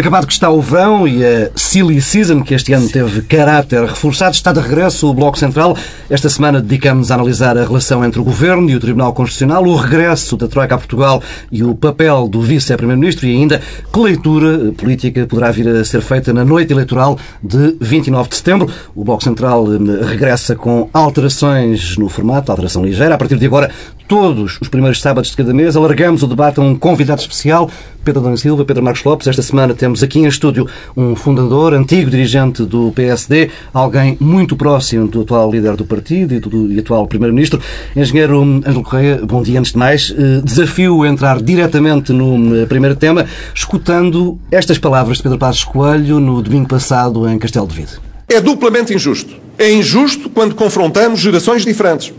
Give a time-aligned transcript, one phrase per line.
[0.00, 4.34] Acabado que está o verão e a Silly Season, que este ano teve caráter reforçado,
[4.34, 5.76] está de regresso o Bloco Central.
[6.08, 9.76] Esta semana dedicamos a analisar a relação entre o Governo e o Tribunal Constitucional, o
[9.76, 11.22] regresso da Troika a Portugal
[11.52, 13.60] e o papel do Vice-Primeiro-Ministro e ainda
[13.92, 18.70] que leitura política poderá vir a ser feita na noite eleitoral de 29 de setembro.
[18.96, 23.16] O Bloco Central eh, regressa com alterações no formato, alteração ligeira.
[23.16, 23.70] A partir de agora,
[24.08, 27.70] todos os primeiros sábados de cada mês, alargamos o debate a um convidado especial,
[28.04, 29.26] Pedro Dona Silva, Pedro Marcos Lopes.
[29.26, 35.06] Esta semana temos aqui em estúdio um fundador, antigo dirigente do PSD, alguém muito próximo
[35.06, 37.60] do atual líder do partido e do e atual primeiro-ministro,
[37.94, 39.20] engenheiro Ângelo Correia.
[39.24, 40.14] Bom dia, antes de mais.
[40.16, 46.18] Eh, desafio entrar diretamente no eh, primeiro tema, escutando estas palavras de Pedro Passos Coelho
[46.20, 47.92] no domingo passado em Castelo de Vide.
[48.28, 49.34] É duplamente injusto.
[49.58, 52.12] É injusto quando confrontamos gerações diferentes,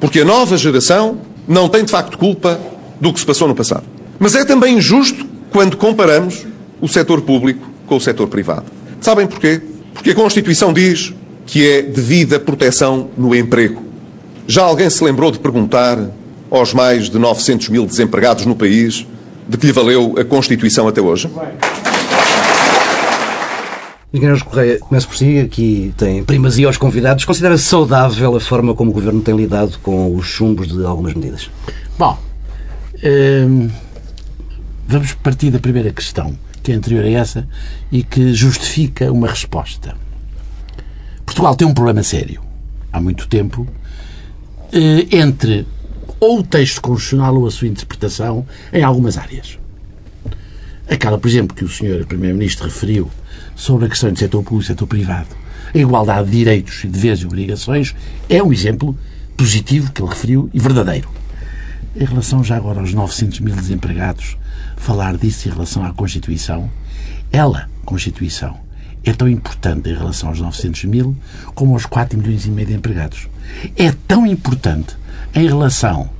[0.00, 2.58] porque a nova geração não tem de facto culpa
[3.00, 3.84] do que se passou no passado.
[4.18, 6.46] Mas é também injusto quando comparamos
[6.80, 8.66] o setor público com o setor privado.
[9.00, 9.60] Sabem porquê?
[9.94, 11.12] Porque a Constituição diz
[11.46, 13.82] que é devida proteção no emprego.
[14.46, 15.98] Já alguém se lembrou de perguntar
[16.50, 19.06] aos mais de 900 mil desempregados no país
[19.48, 21.30] de que lhe valeu a Constituição até hoje?
[24.12, 27.26] Engenheiro Correia, começo por si, aqui tem primazia aos convidados.
[27.26, 31.50] Considera saudável a forma como o Governo tem lidado com os chumbos de algumas medidas?
[31.98, 32.18] Bom,
[33.04, 33.68] hum,
[34.88, 37.46] vamos partir da primeira questão, que é anterior a essa
[37.92, 39.94] e que justifica uma resposta.
[41.26, 42.40] Portugal tem um problema sério,
[42.90, 43.68] há muito tempo,
[44.72, 45.66] eh, entre
[46.18, 49.58] ou o texto constitucional ou a sua interpretação em algumas áreas.
[50.90, 52.06] Aquela, por exemplo, que o Sr.
[52.06, 53.10] Primeiro-Ministro referiu
[53.54, 55.28] sobre a questão do setor público e setor privado,
[55.74, 57.94] a igualdade de direitos, deveres e obrigações,
[58.26, 58.98] é um exemplo
[59.36, 61.10] positivo que ele referiu e verdadeiro.
[61.94, 64.38] Em relação já agora aos 900 mil desempregados,
[64.78, 66.70] falar disso em relação à Constituição,
[67.30, 68.56] ela, Constituição,
[69.04, 71.16] é tão importante em relação aos 900 mil
[71.54, 73.28] como aos 4 milhões e meio de empregados.
[73.76, 74.96] É tão importante
[75.34, 76.10] em relação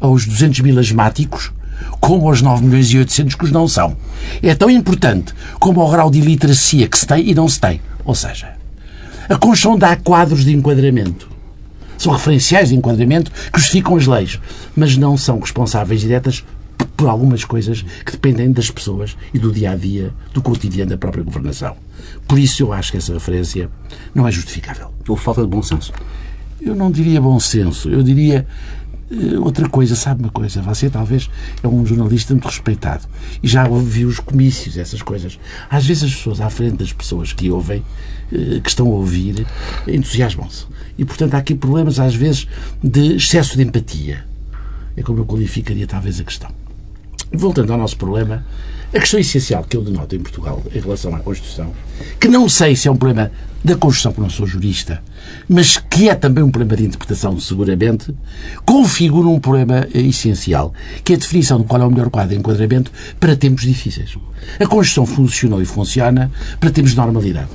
[0.00, 1.52] aos 200 mil asmáticos
[2.00, 3.96] como aos 9 milhões e 800 que os não são.
[4.42, 7.80] É tão importante como ao grau de iliteracia que se tem e não se tem.
[8.04, 8.54] Ou seja,
[9.28, 11.28] a Constituição dá quadros de enquadramento.
[11.96, 14.38] São referenciais de enquadramento que justificam as leis,
[14.76, 16.44] mas não são responsáveis diretas
[16.86, 20.98] por algumas coisas que dependem das pessoas e do dia a dia, do cotidiano da
[20.98, 21.76] própria governação.
[22.26, 23.70] Por isso eu acho que essa referência
[24.14, 24.92] não é justificável.
[25.06, 25.92] Ou falta de bom senso?
[26.60, 28.44] Eu não diria bom senso, eu diria
[29.10, 30.60] eh, outra coisa, sabe uma coisa?
[30.62, 31.30] Você talvez
[31.62, 33.06] é um jornalista muito respeitado
[33.42, 35.38] e já ouviu os comícios, essas coisas.
[35.70, 37.84] Às vezes as pessoas à frente das pessoas que ouvem,
[38.32, 39.46] eh, que estão a ouvir,
[39.86, 40.66] entusiasmam-se.
[40.98, 42.48] E portanto há aqui problemas às vezes
[42.82, 44.26] de excesso de empatia.
[44.96, 46.50] É como eu qualificaria talvez a questão.
[47.32, 48.44] Voltando ao nosso problema,
[48.92, 51.72] a questão essencial que eu denoto em Portugal em relação à Constituição,
[52.18, 53.30] que não sei se é um problema
[53.62, 55.02] da Constituição, porque não sou jurista,
[55.46, 58.14] mas que é também um problema de interpretação, seguramente,
[58.64, 60.72] configura um problema essencial,
[61.04, 62.90] que é a definição de qual é o melhor quadro de enquadramento
[63.20, 64.16] para tempos difíceis.
[64.58, 67.48] A Constituição funcionou e funciona para tempos de normalidade.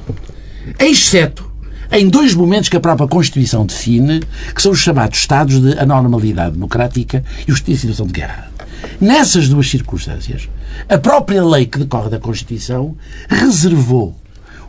[0.78, 1.51] Exceto
[1.91, 4.22] em dois momentos que a própria Constituição define,
[4.53, 8.53] que são os chamados estados de anormalidade democrática e os de situação de guerra.
[9.00, 10.50] Nessas duas circunstâncias,
[10.90, 12.96] a própria lei que decorre da Constituição
[13.30, 14.16] reservou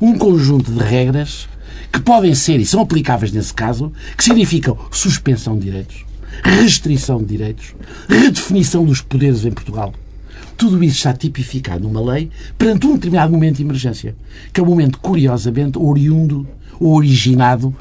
[0.01, 1.49] um conjunto de regras
[1.93, 6.05] que podem ser e são aplicáveis nesse caso, que significam suspensão de direitos,
[6.43, 7.75] restrição de direitos,
[8.09, 9.95] redefinição dos poderes em Portugal.
[10.57, 14.15] Tudo isso está tipificado numa lei perante um determinado momento de emergência,
[14.53, 16.47] que é um momento, curiosamente, oriundo
[16.81, 17.75] ou originado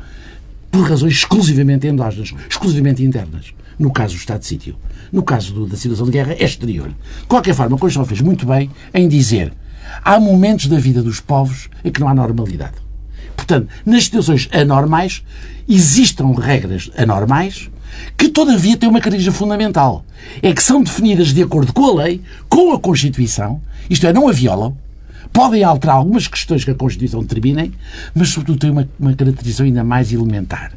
[0.72, 3.54] por razões exclusivamente endógenas, exclusivamente internas.
[3.78, 4.76] No caso do estado de sítio.
[5.14, 6.90] No caso do, da situação de guerra, é exterior.
[6.90, 9.54] De qualquer forma, Constituição fez muito bem em dizer
[10.04, 12.74] há momentos da vida dos povos em que não há normalidade.
[13.36, 15.24] Portanto, nas situações anormais,
[15.70, 17.70] existam regras anormais
[18.18, 20.04] que, todavia, têm uma característica fundamental.
[20.42, 24.28] É que são definidas de acordo com a lei, com a Constituição, isto é, não
[24.28, 24.76] a violam,
[25.32, 27.72] podem alterar algumas questões que a Constituição determinem,
[28.16, 30.74] mas, sobretudo, têm uma, uma caracterização ainda mais elementar.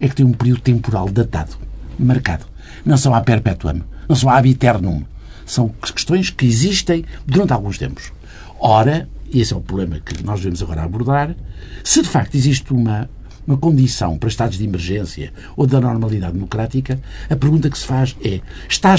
[0.00, 1.56] É que tem um período temporal datado,
[1.98, 2.46] marcado.
[2.86, 5.02] Não são a perpetuum, não são a ab eternum.
[5.44, 8.12] São questões que existem durante alguns tempos.
[8.60, 11.34] Ora, e esse é o problema que nós devemos agora abordar,
[11.82, 13.10] se de facto existe uma,
[13.44, 18.16] uma condição para estados de emergência ou da normalidade democrática, a pergunta que se faz
[18.24, 18.94] é: está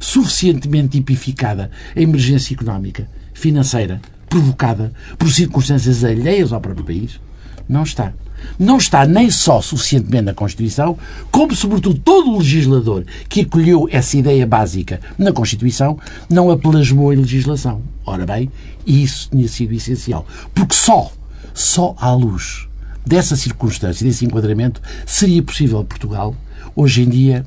[0.00, 7.20] suficientemente tipificada a emergência económica, financeira, provocada por circunstâncias alheias ao próprio país?
[7.68, 8.14] Não está.
[8.58, 10.98] Não está nem só suficientemente na Constituição,
[11.30, 15.98] como, sobretudo, todo o legislador que acolheu essa ideia básica na Constituição
[16.28, 17.82] não a plasmou em legislação.
[18.04, 18.50] Ora bem,
[18.86, 20.26] isso tinha sido essencial.
[20.54, 21.12] Porque só,
[21.54, 22.68] só à luz
[23.06, 26.34] dessa circunstância, desse enquadramento, seria possível Portugal,
[26.76, 27.46] hoje em dia,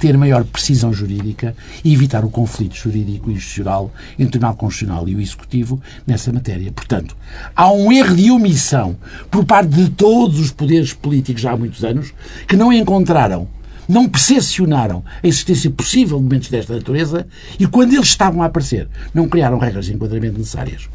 [0.00, 1.54] ter maior precisão jurídica
[1.84, 6.32] e evitar o conflito jurídico e institucional entre o Tribunal Constitucional e o Executivo nessa
[6.32, 6.72] matéria.
[6.72, 7.14] Portanto,
[7.54, 8.96] há um erro de omissão
[9.30, 12.12] por parte de todos os poderes políticos já há muitos anos
[12.48, 13.46] que não encontraram
[13.88, 17.26] não percepcionaram a existência possível de momentos desta natureza
[17.58, 20.88] e, quando eles estavam a aparecer, não criaram regras de enquadramento necessárias.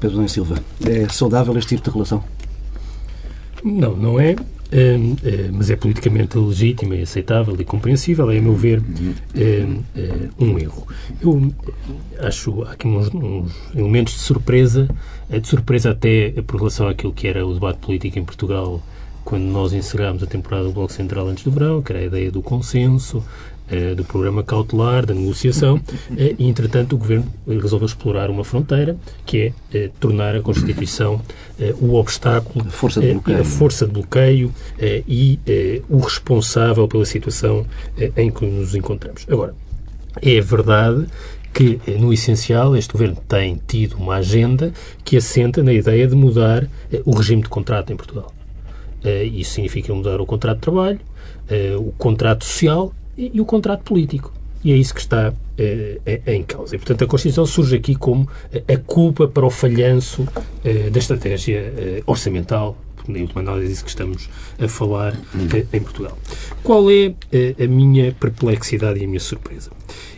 [0.00, 2.24] Pedro Silva, é saudável este tipo de relação?
[3.62, 4.34] Não, não é.
[5.52, 8.82] Mas é politicamente legítimo e aceitável e compreensível, é, a meu ver,
[10.38, 10.86] um erro.
[11.20, 11.52] Eu
[12.20, 14.88] acho aqui uns, uns, elementos de surpresa,
[15.30, 18.80] eh, de surpresa até por relação àquilo que era o debate político em Portugal
[19.24, 22.30] quando nós encerrámos a temporada do Bloco Central antes do verão, que era a ideia
[22.30, 23.24] do consenso,
[23.96, 25.80] do programa cautelar, da negociação,
[26.16, 31.22] eh, e, entretanto, o Governo resolveu explorar uma fronteira, que é tornar a Constituição
[31.80, 34.52] o obstáculo, a força de bloqueio, a força de bloqueio
[35.08, 35.38] e
[35.88, 37.64] o responsável pela situação
[38.16, 39.24] em que nos encontramos.
[39.30, 39.54] Agora,
[40.20, 41.06] é verdade
[41.54, 44.72] que, no essencial, este governo tem tido uma agenda
[45.04, 46.68] que assenta na ideia de mudar
[47.04, 48.32] o regime de contrato em Portugal.
[49.32, 51.00] Isso significa mudar o contrato de trabalho,
[51.78, 54.32] o contrato social e, e, o contrato político.
[54.64, 56.76] E é isso que está uh, em causa.
[56.76, 58.28] E, portanto, a Constituição surge aqui como
[58.68, 60.26] a culpa para o falhanço
[60.92, 61.72] da estratégia
[62.06, 62.76] orçamental,
[63.08, 64.30] na última análise disso que estamos
[64.60, 65.18] a falar
[65.72, 66.16] em Portugal.
[66.62, 67.12] Qual é
[67.58, 69.72] a minha perplexidade e a minha surpresa?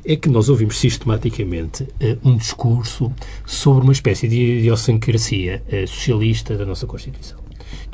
[0.04, 1.88] É que nós ouvimos sistematicamente
[2.22, 3.10] um discurso
[3.46, 7.44] sobre uma espécie de idiosincrasia socialista da nossa Constituição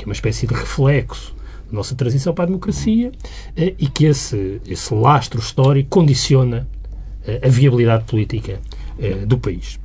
[0.00, 1.34] que é uma espécie de reflexo
[1.72, 3.12] nossa transição para a democracia
[3.56, 6.68] eh, e que esse, esse lastro histórico condiciona
[7.24, 8.60] eh, a viabilidade política
[8.98, 9.78] eh, do país.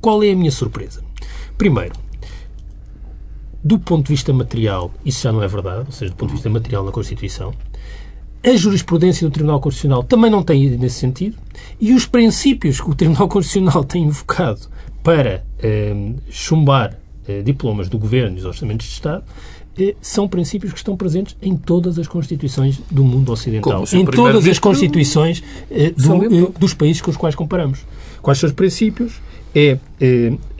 [0.00, 1.02] Qual é a minha surpresa?
[1.56, 1.94] Primeiro,
[3.62, 6.36] do ponto de vista material, isso já não é verdade, ou seja, do ponto de
[6.36, 7.52] vista material na Constituição,
[8.44, 11.36] a jurisprudência do Tribunal Constitucional também não tem ido nesse sentido
[11.80, 14.68] e os princípios que o Tribunal Constitucional tem invocado
[15.02, 16.96] para eh, chumbar
[17.26, 19.24] eh, diplomas do Governo e dos Orçamentos de Estado,
[20.00, 23.84] são princípios que estão presentes em todas as constituições do mundo ocidental.
[23.92, 27.80] Em todas as constituições eh, do, dos países com os quais comparamos.
[28.22, 29.20] Quais são os princípios?
[29.54, 29.78] É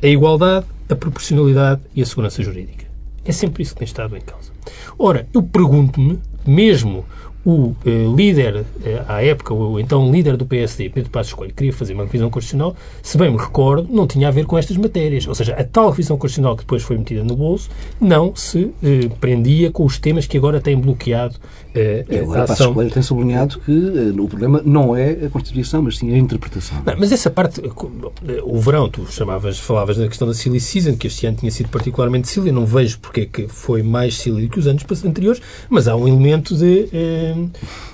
[0.03, 2.87] a igualdade, a proporcionalidade e a segurança jurídica.
[3.25, 4.51] É sempre isso que tem estado em causa.
[4.99, 7.05] Ora, eu pergunto-me, mesmo
[7.45, 11.73] o eh, líder, eh, à época, o então líder do PSD, Pedro Passos Coelho, queria
[11.73, 15.27] fazer uma revisão constitucional, se bem me recordo, não tinha a ver com estas matérias.
[15.27, 17.71] Ou seja, a tal revisão constitucional que depois foi metida no bolso
[18.01, 21.37] não se eh, prendia com os temas que agora têm bloqueado
[21.75, 22.57] eh, e agora, a ação.
[22.57, 26.19] Passos Coelho tem sublinhado que eh, o problema não é a Constituição, mas sim a
[26.19, 26.83] interpretação.
[26.85, 30.97] Não, mas essa parte, eh, o verão, tu chamavas, falavas da questão da Silly Season,
[30.97, 34.49] que este ano tinha sido particularmente Silly, não vejo porque é que foi mais Silly
[34.49, 36.89] que os anos anteriores, mas há um elemento de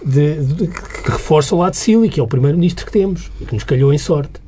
[0.05, 3.65] de, de, que reforça o lado Silly, que é o primeiro-ministro que temos, que nos
[3.65, 4.45] calhou em sorte.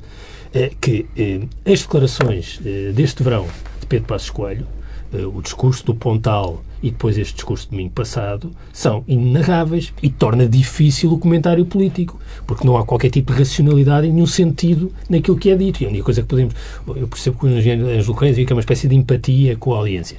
[0.53, 1.41] É, que é,
[1.71, 3.45] as declarações é, deste verão
[3.79, 4.65] de Pedro Passos Coelho,
[5.13, 10.47] o discurso do Pontal e depois este discurso de domingo passado são inenarráveis e torna
[10.47, 15.37] difícil o comentário político, porque não há qualquer tipo de racionalidade e nenhum sentido naquilo
[15.37, 15.81] que é dito.
[15.81, 16.53] E a única coisa que podemos.
[16.87, 19.77] Eu percebo que o engenheiro Ângelo Correia que é uma espécie de empatia com a
[19.77, 20.17] audiência.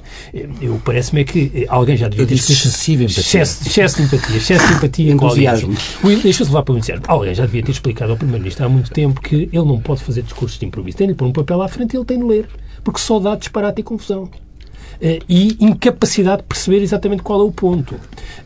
[0.61, 3.21] Eu parece-me é que alguém já devia ter excessiva empatia.
[3.21, 5.67] Excesso, excesso de empatia, excesso de empatia com a audiência.
[6.21, 7.05] Deixa-se levar para o entusiasmo.
[7.07, 10.23] Alguém já devia ter explicado ao Primeiro-Ministro há muito tempo que ele não pode fazer
[10.23, 10.97] discursos de improviso.
[10.97, 12.49] Tem-lhe pôr um papel à frente e ele tem de ler,
[12.83, 14.29] porque só dá disparate e confusão.
[15.01, 17.95] Eh, e incapacidade de perceber exatamente qual é o ponto.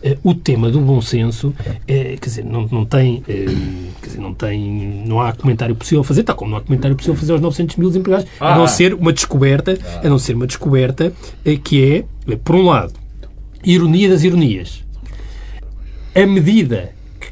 [0.03, 1.51] Eh, o tema do bom senso,
[1.88, 6.03] eh, quer dizer, não, não tem, quer dizer, não tem, não há comentário possível a
[6.03, 8.53] fazer, tal como não há comentário possível a fazer aos 900 mil desempregados, ah.
[8.53, 11.12] a não ser uma descoberta, a não ser uma descoberta
[11.63, 12.93] que é, por um lado,
[13.63, 14.83] ironia das ironias.
[16.15, 16.91] A medida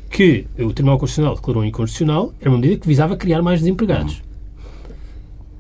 [0.10, 4.22] que o Tribunal Constitucional declarou inconstitucional era uma medida que visava criar mais desempregados.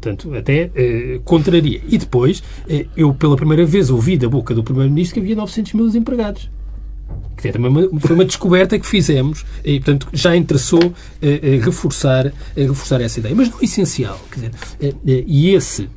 [0.02, 1.80] Portanto, até eh, contraria.
[1.88, 5.74] E depois, eh, eu pela primeira vez ouvi da boca do Primeiro-Ministro que havia 900
[5.74, 6.50] mil desempregados.
[7.38, 12.34] Que é também uma, foi uma descoberta que fizemos e, portanto, já interessou eh, reforçar,
[12.56, 13.36] reforçar essa ideia.
[13.36, 15.88] Mas no essencial, quer dizer, e esse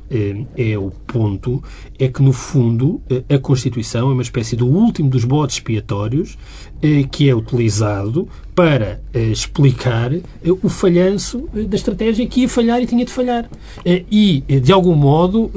[0.55, 1.63] é o ponto,
[1.97, 6.37] é que, no fundo, a Constituição é uma espécie do último dos botes expiatórios
[7.11, 10.21] que é utilizado para eh, explicar eh,
[10.63, 13.49] o falhanço eh, da estratégia que ia falhar e tinha de falhar.
[13.85, 15.51] e, de algum modo,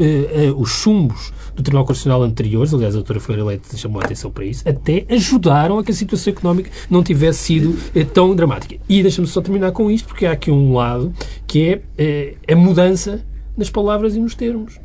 [0.57, 4.45] os chumbos do Tribunal Constitucional anteriores, aliás, a doutora Ferreira Leite chamou a atenção para
[4.45, 7.76] isso, até ajudaram a que a situação económica não tivesse sido
[8.12, 8.76] tão dramática.
[8.88, 11.12] E deixa-me só terminar com isto, porque há aqui um lado
[11.47, 13.25] que é a mudança
[13.59, 14.81] nas palavras e nos termos.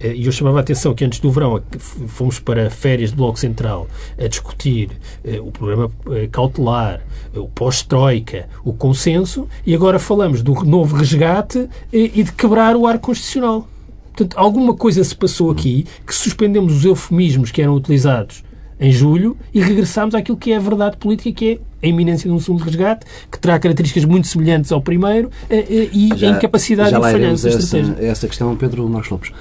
[0.00, 1.60] Eh, e eu chamava a atenção que antes do verão
[2.06, 4.90] fomos para férias de Bloco Central a discutir
[5.24, 7.00] eh, o programa eh, cautelar,
[7.34, 12.98] o pós-troika, o consenso, e agora falamos do novo resgate e de quebrar o ar
[12.98, 13.68] constitucional.
[14.08, 18.42] Portanto, alguma coisa se passou aqui que suspendemos os eufemismos que eram utilizados
[18.80, 22.34] em julho e regressámos àquilo que é a verdade política, que é a iminência de
[22.34, 26.30] um segundo resgate, que terá características muito semelhantes ao primeiro eh, eh, e já, a
[26.36, 27.96] incapacidade já de falhança essa, estratégia.
[28.00, 29.32] Essa questão, Pedro Marcos Lopes.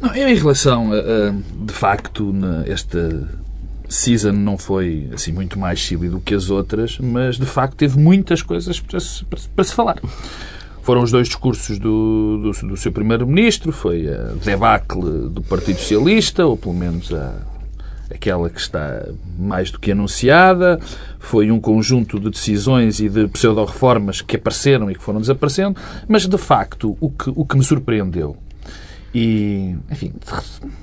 [0.00, 1.32] Não, em relação, a,
[1.64, 2.34] de facto,
[2.66, 3.28] esta
[3.88, 7.98] season não foi assim muito mais chile do que as outras, mas de facto teve
[7.98, 10.00] muitas coisas para se, para, para se falar.
[10.82, 16.44] Foram os dois discursos do, do, do seu primeiro-ministro, foi a debacle do Partido Socialista,
[16.44, 17.34] ou pelo menos a
[18.14, 19.06] aquela que está
[19.38, 20.78] mais do que anunciada,
[21.18, 25.78] foi um conjunto de decisões e de pseudo-reformas que apareceram e que foram desaparecendo,
[26.08, 28.36] mas de facto o que, o que me surpreendeu
[29.14, 30.14] e, enfim,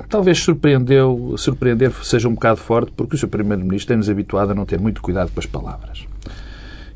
[0.07, 3.27] talvez surpreendeu, surpreender seja um bocado forte, porque o Sr.
[3.27, 6.05] Primeiro-Ministro tem-nos habituado a não ter muito cuidado com as palavras.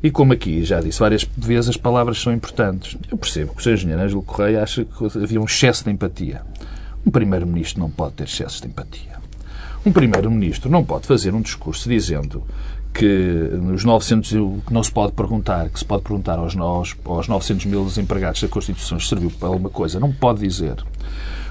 [0.00, 2.96] E como aqui já disse várias vezes, as palavras são importantes.
[3.10, 3.72] Eu percebo que o Sr.
[3.72, 6.42] Engenheiro Ângelo Correia acha que havia um excesso de empatia.
[7.04, 9.13] Um Primeiro-Ministro não pode ter excesso de empatia.
[9.86, 12.42] Um primeiro-ministro não pode fazer um discurso dizendo
[12.94, 14.30] que os 900
[14.66, 16.56] que não se pode perguntar, que se pode perguntar aos,
[17.04, 20.00] aos 900 mil desempregados se a Constituição serviu para alguma coisa.
[20.00, 20.76] Não pode dizer.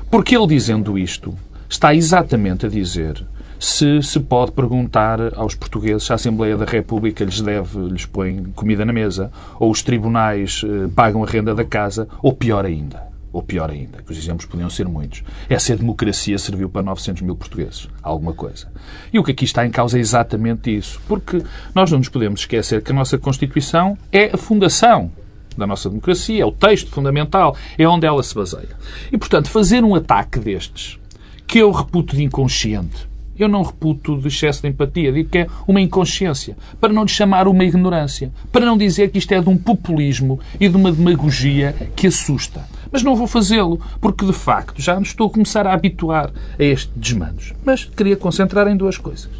[0.09, 1.35] Porque ele dizendo isto
[1.69, 3.23] está exatamente a dizer
[3.59, 8.45] se se pode perguntar aos portugueses se a Assembleia da República lhes deve, lhes põe
[8.55, 13.12] comida na mesa, ou os tribunais eh, pagam a renda da casa, ou pior ainda
[13.33, 16.83] ou pior ainda, que os exemplos podiam ser muitos, é se a democracia serviu para
[16.83, 17.89] 900 mil portugueses.
[18.01, 18.71] Alguma coisa.
[19.11, 21.01] E o que aqui está em causa é exatamente isso.
[21.07, 21.41] Porque
[21.73, 25.11] nós não nos podemos esquecer que a nossa Constituição é a fundação
[25.57, 28.69] da nossa democracia, é o texto fundamental, é onde ela se baseia.
[29.11, 30.99] E, portanto, fazer um ataque destes,
[31.47, 35.47] que eu reputo de inconsciente, eu não reputo de excesso de empatia, digo que é
[35.67, 39.49] uma inconsciência, para não lhe chamar uma ignorância, para não dizer que isto é de
[39.49, 42.63] um populismo e de uma demagogia que assusta.
[42.93, 46.63] Mas não vou fazê-lo, porque de facto já me estou a começar a habituar a
[46.63, 47.51] estes desmandos.
[47.65, 49.31] Mas queria concentrar em duas coisas.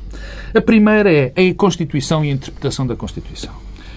[0.55, 3.53] A primeira é a Constituição e a interpretação da Constituição.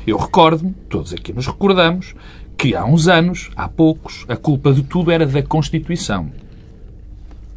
[0.06, 2.14] Eu recordo-me, todos aqui nos recordamos,
[2.58, 6.30] que há uns anos, há poucos, a culpa de tudo era da Constituição.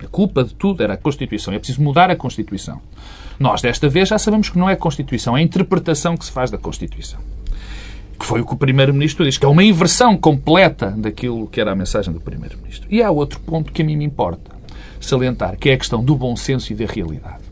[0.01, 1.53] A culpa de tudo era a Constituição.
[1.53, 2.81] É preciso mudar a Constituição.
[3.37, 6.31] Nós, desta vez, já sabemos que não é a Constituição, é a interpretação que se
[6.31, 7.19] faz da Constituição.
[8.19, 11.71] Que foi o que o Primeiro-Ministro diz, que é uma inversão completa daquilo que era
[11.71, 12.87] a mensagem do Primeiro-Ministro.
[12.91, 14.51] E há outro ponto que a mim me importa
[14.99, 17.49] salientar, que é a questão do bom senso e da realidade.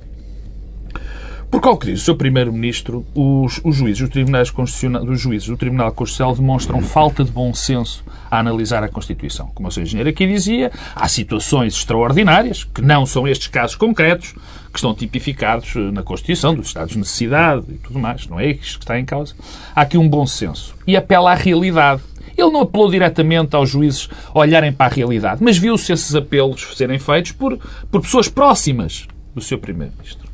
[1.50, 2.15] Porque, ao que diz o Sr.
[2.17, 7.53] Primeiro-Ministro, os, os, juízes os tribunais dos juízes do Tribunal Constitucional demonstram falta de bom
[7.53, 9.50] senso a analisar a Constituição.
[9.55, 9.83] Como o Sr.
[9.83, 14.36] Engenheiro aqui dizia, há situações extraordinárias, que não são estes casos concretos,
[14.71, 18.27] que estão tipificados na Constituição, dos estados de necessidade e tudo mais.
[18.27, 19.33] Não é isto que está em causa.
[19.75, 20.75] Há aqui um bom senso.
[20.86, 22.01] E apela à realidade.
[22.38, 27.00] Ele não apelou diretamente aos juízes olharem para a realidade, mas viu-se esses apelos serem
[27.00, 27.57] feitos por,
[27.89, 30.27] por pessoas próximas do seu Primeiro-Ministro.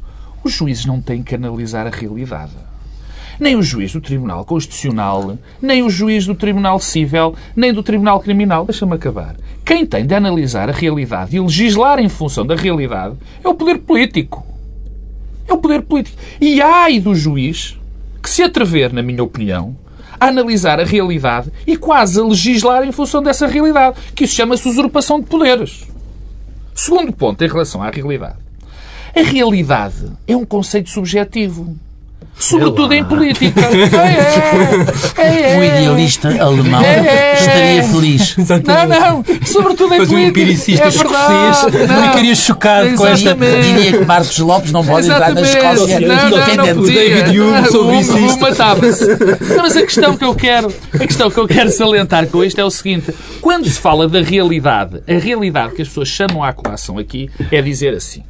[0.44, 2.52] Os juízes não têm que analisar a realidade.
[3.44, 8.22] Nem o juiz do Tribunal Constitucional, nem o juiz do Tribunal Civil, nem do Tribunal
[8.22, 8.64] Criminal.
[8.64, 9.36] Deixa-me acabar.
[9.66, 13.80] Quem tem de analisar a realidade e legislar em função da realidade é o poder
[13.80, 14.48] político.
[15.46, 16.18] É o poder político.
[16.40, 17.78] E ai do juiz
[18.22, 19.76] que se atrever, na minha opinião,
[20.18, 24.70] a analisar a realidade e quase a legislar em função dessa realidade, que isso chama-se
[24.70, 25.86] usurpação de poderes.
[26.74, 28.38] Segundo ponto em relação à realidade.
[29.14, 31.76] A realidade é um conceito subjetivo.
[32.38, 33.62] Sobretudo em política.
[35.18, 36.82] É, é, é, um idealista alemão
[37.34, 38.36] estaria feliz.
[38.38, 39.24] Não, não.
[39.46, 40.16] Sobretudo em Mas política.
[40.16, 45.08] um empiricista é escocês não ficaria chocado com esta ideia que Marcos Lopes não pode
[45.08, 48.40] entrar na Escócia não, não, não, não David Hume sobre isso.
[48.40, 49.06] Matava-se.
[49.58, 52.66] Mas a questão que eu quero, a questão que eu quero salientar com isto é
[52.66, 56.98] o seguinte: quando se fala da realidade, a realidade que as pessoas chamam à colação
[56.98, 58.24] aqui é dizer assim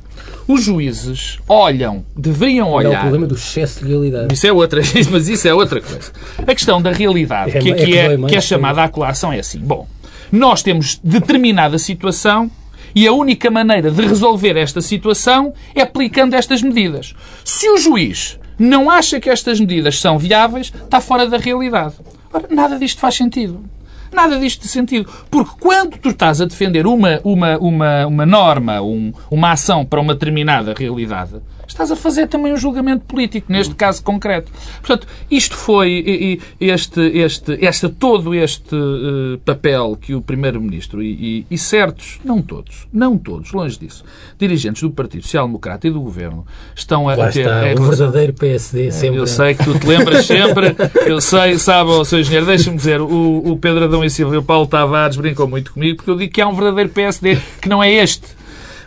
[0.48, 2.90] os juízes olham, deveriam olhar.
[2.90, 4.34] Não é o problema do excesso de realidade.
[4.34, 4.82] Isso é outra,
[5.12, 6.12] mas isso é outra coisa.
[6.40, 9.40] A questão da realidade, é, que aqui é, é, que é chamada à colação, é
[9.40, 9.60] assim.
[9.60, 9.88] Bom,
[10.32, 12.50] nós temos determinada situação
[12.96, 17.16] e a única maneira de resolver esta situação é aplicando estas medidas.
[17.44, 21.96] Se o juiz não acha que estas medidas são viáveis, está fora da realidade.
[22.32, 23.64] Ora, nada disto faz sentido.
[24.14, 25.10] Nada disto de sentido.
[25.30, 30.00] Porque quando tu estás a defender uma, uma, uma, uma norma, um, uma ação para
[30.00, 34.52] uma determinada realidade, estás a fazer também um julgamento político, neste caso concreto.
[34.80, 41.46] Portanto, isto foi este, este, este, todo este uh, papel que o Primeiro-Ministro e, e,
[41.52, 44.04] e, certos, não todos, não todos, longe disso,
[44.38, 47.42] dirigentes do Partido Social Democrata e do Governo estão a, Lá ter...
[47.42, 49.20] Está, é, o verdadeiro PSD sempre.
[49.20, 53.02] Eu sei que tu te lembras sempre, eu sei, sabe, o seu engenheiro, deixa-me dizer,
[53.02, 56.18] o, o Pedro Adão e Silva e o Paulo Tavares brincam muito comigo porque eu
[56.18, 58.43] digo que há um verdadeiro PSD que não é este.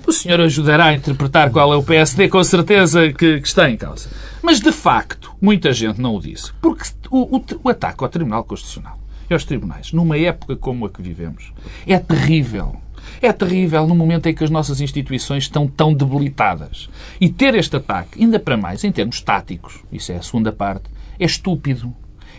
[0.06, 3.76] O senhor ajudará a interpretar qual é o PSD, com certeza que, que está em
[3.76, 4.08] causa.
[4.40, 6.52] Mas, de facto, muita gente não o disse.
[6.60, 8.98] Porque o, o, o ataque ao Tribunal Constitucional
[9.28, 11.52] e aos tribunais, numa época como a que vivemos,
[11.84, 12.76] é terrível.
[13.20, 16.88] É terrível no momento em que as nossas instituições estão tão debilitadas.
[17.20, 20.84] E ter este ataque, ainda para mais em termos táticos, isso é a segunda parte,
[21.18, 21.92] é estúpido.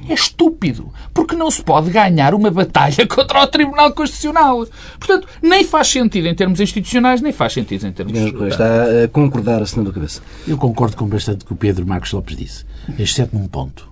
[0.08, 4.68] É estúpido, porque não se pode ganhar uma batalha contra o Tribunal Constitucional.
[5.00, 8.18] Portanto, nem faz sentido em termos institucionais, nem faz sentido em termos...
[8.48, 10.22] Está a concordar, assinando a cabeça.
[10.48, 12.66] Eu concordo com bastante o que o Pedro Marcos Lopes disse,
[12.98, 13.90] exceto num ponto.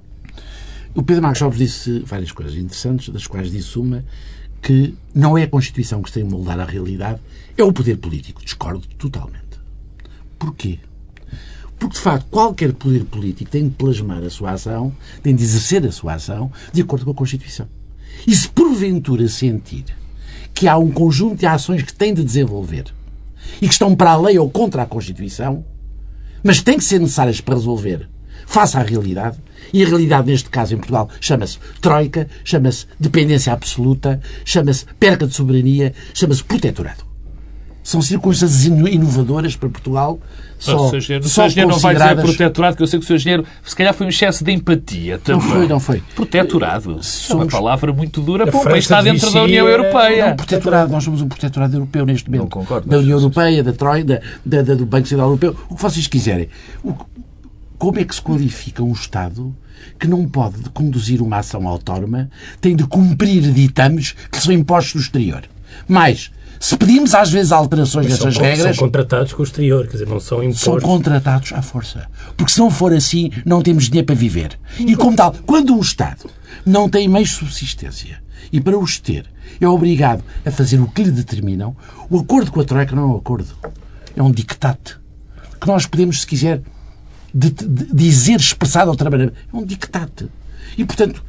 [0.93, 4.03] O Pedro Marcos Lopes disse várias coisas interessantes, das quais disse uma
[4.61, 7.19] que não é a Constituição que se tem de moldar a realidade,
[7.55, 8.43] é o poder político.
[8.43, 9.59] Discordo totalmente.
[10.39, 10.79] Porquê?
[11.77, 15.85] Porque, de facto, qualquer poder político tem de plasmar a sua ação, tem de exercer
[15.85, 17.67] a sua ação de acordo com a Constituição.
[18.25, 19.85] E se porventura sentir
[20.53, 22.85] que há um conjunto de ações que tem de desenvolver
[23.61, 25.65] e que estão para a lei ou contra a Constituição,
[26.41, 28.07] mas têm que ser necessárias para resolver
[28.45, 29.37] face à realidade,
[29.73, 35.33] e a realidade neste caso em Portugal chama-se troika, chama-se dependência absoluta, chama-se perca de
[35.33, 37.04] soberania, chama-se protetorado.
[37.85, 40.19] São circunstâncias inovadoras para Portugal.
[40.57, 42.97] Só, o seu engenheiro, só o seu engenheiro não vai dizer protetorado, que eu sei
[42.99, 45.39] que o seu engenheiro se calhar foi um excesso de empatia também.
[45.47, 46.03] Não foi, não foi.
[46.15, 46.97] Protetorado.
[47.03, 47.29] Somos...
[47.29, 50.29] É uma palavra muito dura para um país está dentro da União Europeia.
[50.29, 52.41] Não, protetorado, nós somos um protetorado europeu neste momento.
[52.41, 55.81] Não concordo, Da União Europeia, da Troika, da, da- do Banco Central Europeu, o que
[55.83, 56.49] vocês quiserem.
[56.83, 56.95] O-
[57.77, 59.55] como é que se qualifica um Estado
[59.99, 65.01] que não pode conduzir uma ação autónoma, tem de cumprir ditames que são impostos no
[65.01, 65.43] exterior?
[65.87, 66.31] Mais,
[66.67, 70.07] se pedimos às vezes alterações São, dessas regras, são contratados com o exterior, quer dizer,
[70.07, 70.83] não são são impostos.
[70.83, 72.07] contratados à força.
[72.35, 74.57] Porque se não for assim, não temos dinheiro para viver.
[74.79, 76.29] E como tal, quando um Estado
[76.65, 79.25] não tem meios de subsistência e para os ter
[79.61, 81.75] é obrigado a fazer o que lhe determinam,
[82.09, 83.55] o acordo com a Troika não é um acordo.
[84.15, 84.97] É um dictate.
[85.61, 86.61] Que nós podemos, se quiser,
[87.33, 89.33] de- de- dizer expressado outra maneira.
[89.53, 90.27] É um dictate.
[90.77, 91.23] E, portanto,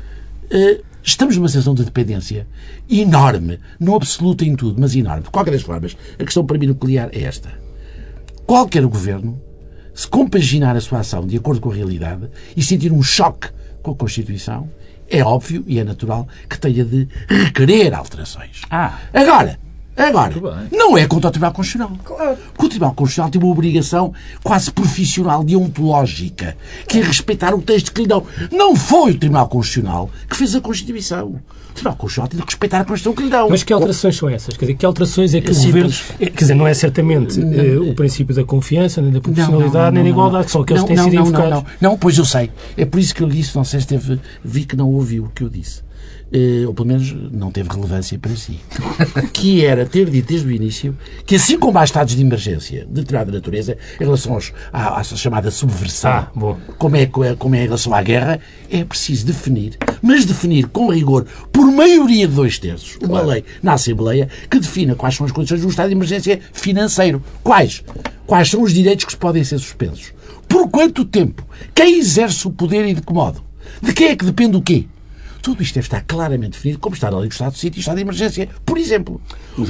[0.51, 2.47] eh, estamos numa situação de dependência
[2.91, 3.59] enorme.
[3.81, 5.23] Não absoluta em tudo, mas enorme.
[5.23, 7.67] De qualquer das formas, a questão para mim nuclear é esta
[8.47, 9.43] qualquer governo,
[9.93, 13.49] se compaginar a sua ação de acordo com a realidade e sentir um choque
[13.83, 14.71] com a Constituição,
[15.09, 18.63] é óbvio e é natural que tenha de requerer alterações.
[18.71, 18.99] Ah.
[19.13, 19.59] Agora,
[20.05, 20.79] agora, Muito bem.
[20.79, 21.99] não é contra o Tribunal Constitucional.
[22.05, 22.37] Claro.
[22.53, 26.57] Porque o Tribunal Constitucional tem uma obrigação quase profissional, deontológica,
[26.87, 28.25] que é respeitar o texto que lhe dão.
[28.53, 31.41] Não foi o Tribunal Constitucional que fez a Constituição.
[31.71, 33.49] O Tribunal Constitucional tem de respeitar a Constituição que lhe dão.
[33.51, 34.57] Mas que alterações são essas?
[34.57, 35.93] Quer dizer, que alterações é que É o governo.
[36.21, 40.05] é, Quer dizer, não é certamente eh, o princípio da confiança, nem da proporcionalidade, nem
[40.05, 41.51] da igualdade, que são aqueles que têm não, sido não, invocados.
[41.51, 42.51] Não, não, não, pois eu sei.
[42.77, 45.29] É por isso que eu disse, não sei se teve, vi que não ouviu o
[45.29, 45.86] que eu disse.
[46.33, 48.59] Eh, ou pelo menos não teve relevância para si.
[49.33, 52.95] que era ter dito desde o início que assim como há estados de emergência de
[52.95, 56.31] determinada natureza, em relação aos, à, à chamada subversão, Ah,
[56.79, 61.27] como é, como é em relação à guerra, é preciso definir, mas definir com rigor,
[61.53, 65.61] por maioria de dois terços, uma lei na Assembleia que defina quais são as condições
[65.61, 67.23] de um estado de emergência financeiro.
[67.43, 67.85] Quais?
[68.27, 70.13] Quais são os direitos que podem ser suspensos?
[70.49, 71.47] Por quanto tempo?
[71.73, 73.45] Quem exerce o poder e de que modo?
[73.81, 74.87] De quem é que depende o quê?
[75.47, 77.81] Tudo isto deve estar claramente definido, como está na lei do Estado de Sítio e
[77.81, 79.21] Estado de Emergência, por exemplo.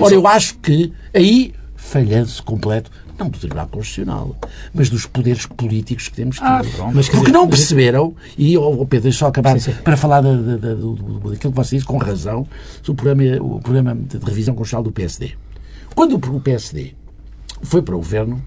[0.01, 4.35] Ora, eu acho que aí falhanço completo, não do Tribunal Constitucional,
[4.73, 6.47] mas dos poderes políticos que temos tido.
[6.47, 6.95] Ah, pronto.
[6.97, 9.73] Mas, quer Porque dizer, não mas- perceberam, e oh, oh, Pedro, deixa só acabar Sim,
[9.73, 9.83] sim.
[9.83, 12.49] para falar da, da, da, do, do, daquilo que você disse com razão,
[12.83, 15.33] sobre o programa, o programa de revisão constitucional do PSD.
[15.95, 16.95] Quando o PSD
[17.61, 18.43] foi para o governo,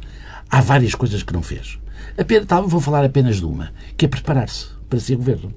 [0.49, 1.77] há várias coisas que não fez.
[2.17, 5.53] Apenas, tá, vou falar apenas de uma, que é preparar-se para ser governo.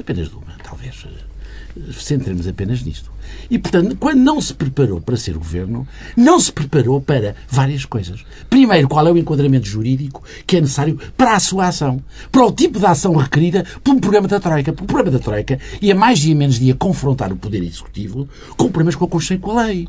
[0.00, 1.06] Apenas de uma, talvez.
[1.06, 3.10] eh, Centremos apenas nisto.
[3.50, 8.24] E, portanto, quando não se preparou para ser governo, não se preparou para várias coisas.
[8.48, 12.02] Primeiro, qual é o enquadramento jurídico que é necessário para a sua ação?
[12.30, 14.72] Para o tipo de ação requerida por um programa da Troika.
[14.72, 18.66] Porque o programa da Troika ia mais dia menos dia confrontar o Poder Executivo com
[18.66, 19.88] problemas com a Constituição e com a lei.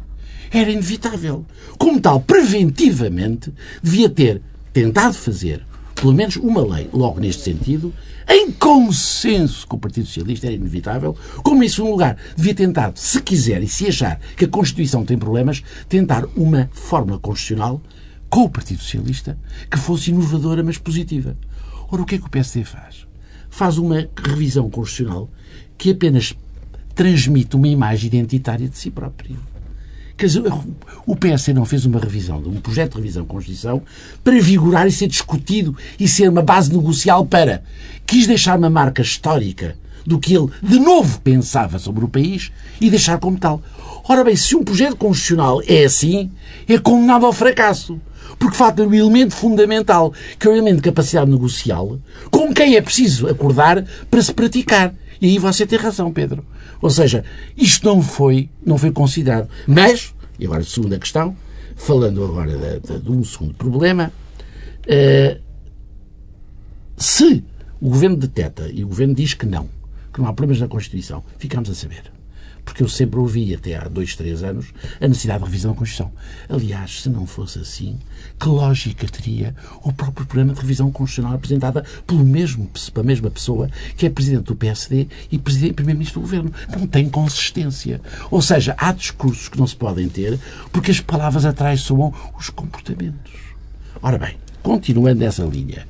[0.51, 1.45] Era inevitável.
[1.77, 4.41] Como tal, preventivamente, devia ter
[4.73, 5.63] tentado fazer
[5.93, 7.93] pelo menos uma lei, logo neste sentido,
[8.27, 13.21] em consenso com o Partido Socialista, era inevitável, como em segundo lugar, devia tentar, se
[13.21, 17.81] quiser e se achar que a Constituição tem problemas, tentar uma fórmula constitucional
[18.29, 19.37] com o Partido Socialista
[19.69, 21.37] que fosse inovadora, mas positiva.
[21.91, 23.05] Ora, o que é que o PSD faz?
[23.49, 25.29] Faz uma revisão constitucional
[25.77, 26.35] que apenas
[26.93, 29.37] transmite uma imagem identitária de si próprio.
[30.17, 30.43] Quer dizer,
[31.05, 33.81] o PS não fez uma revisão, um projeto de revisão da Constituição
[34.23, 37.63] para vigorar e ser discutido e ser uma base negocial para.
[38.05, 39.75] Quis deixar uma marca histórica
[40.05, 43.61] do que ele de novo pensava sobre o país e deixar como tal.
[44.07, 46.31] Ora bem, se um projeto constitucional é assim,
[46.67, 47.99] é condenado ao fracasso.
[48.37, 52.81] Porque falta um elemento fundamental, que é o elemento de capacidade negocial, com quem é
[52.81, 54.93] preciso acordar para se praticar.
[55.21, 56.45] E aí você tem razão, Pedro.
[56.81, 57.23] Ou seja,
[57.55, 59.49] isto não foi, não foi considerado.
[59.65, 61.35] Mas, e agora a segunda questão,
[61.75, 64.11] falando agora de, de, de um segundo problema,
[64.85, 65.41] uh,
[66.97, 67.43] se
[67.79, 69.69] o Governo deteta e o Governo diz que não,
[70.13, 72.14] que não há problemas na Constituição, ficamos a saber
[72.65, 76.11] porque eu sempre ouvi, até há dois, três anos, a necessidade de revisão da Constituição.
[76.49, 77.97] Aliás, se não fosse assim,
[78.39, 83.69] que lógica teria o próprio programa de revisão constitucional apresentada pelo mesmo, pela mesma pessoa
[83.95, 86.51] que é Presidente do PSD e Primeiro-Ministro do Governo?
[86.75, 88.01] Não tem consistência.
[88.31, 90.39] Ou seja, há discursos que não se podem ter
[90.71, 93.31] porque as palavras atrás soam os comportamentos.
[94.01, 95.87] Ora bem, continuando nessa linha,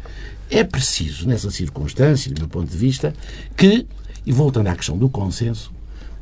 [0.50, 3.14] é preciso, nessa circunstância, do meu ponto de vista,
[3.58, 3.88] que,
[4.26, 5.72] e voltando à questão do consenso,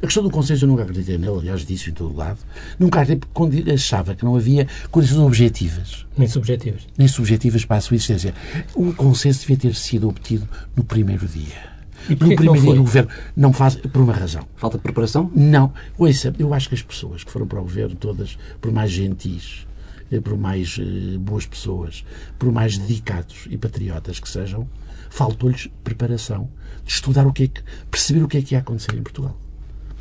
[0.04, 2.38] a questão do consenso eu nunca acreditei nele, aliás, disse em todo lado.
[2.78, 6.06] Nunca acreditei porque achava que não havia condições objetivas.
[6.18, 6.86] Nem subjetivas.
[6.98, 8.34] Nem subjetivas para a sua existência.
[8.76, 11.72] O consenso devia ter sido obtido no primeiro dia.
[12.10, 13.10] E no primeiro dia do governo.
[13.34, 14.46] Não faz, por uma razão.
[14.58, 15.32] Falta de preparação?
[15.34, 15.72] Não.
[15.98, 19.66] Ouça, eu acho que as pessoas que foram para o governo, todas, por mais gentis,
[20.12, 22.04] eh, por mais eh, boas pessoas,
[22.38, 24.68] por mais dedicados e patriotas que sejam,
[25.10, 26.50] faltou-lhes preparação
[26.84, 29.39] de estudar o que é que, perceber o que é que ia acontecer em Portugal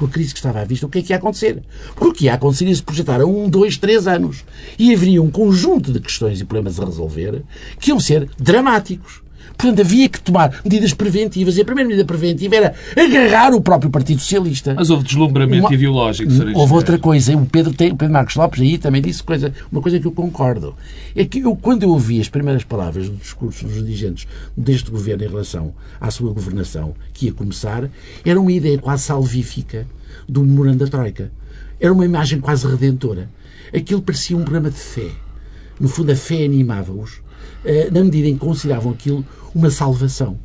[0.03, 1.63] com a crise que estava à vista, o que é que ia acontecer?
[1.95, 4.45] Porque ia acontecer ia se projetar a um, dois, três anos.
[4.77, 7.43] E haveria um conjunto de questões e problemas a resolver
[7.79, 9.23] que iam ser dramáticos.
[9.57, 11.57] Portanto, havia que tomar medidas preventivas.
[11.57, 14.75] E a primeira medida preventiva era agarrar o próprio Partido Socialista.
[14.75, 15.75] Mas houve deslumbramento uma...
[15.75, 16.31] ideológico.
[16.55, 17.37] Houve outra coisa.
[17.37, 20.13] O Pedro, tem, o Pedro Marcos Lopes aí também disse coisa, uma coisa que eu
[20.13, 20.75] concordo.
[21.15, 24.27] É que eu, quando eu ouvi as primeiras palavras do discurso dos dirigentes
[24.57, 27.89] deste governo em relação à sua governação, que ia começar,
[28.25, 29.87] era uma ideia quase salvífica
[30.29, 31.31] do memorando da Troika.
[31.79, 33.29] Era uma imagem quase redentora.
[33.75, 35.11] Aquilo parecia um programa de fé.
[35.81, 37.21] No fundo, a fé animava-os,
[37.93, 40.39] na medida em que consideravam aquilo uma salvação.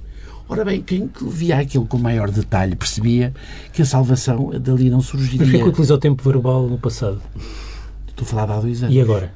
[0.49, 3.33] Ora bem, quem via aquilo com maior detalhe percebia
[3.73, 5.45] que a salvação dali não surgiria.
[5.45, 7.21] Mas que utilizou o tempo verbal no passado?
[8.07, 8.95] Estou a falar há dois anos.
[8.95, 9.33] E agora?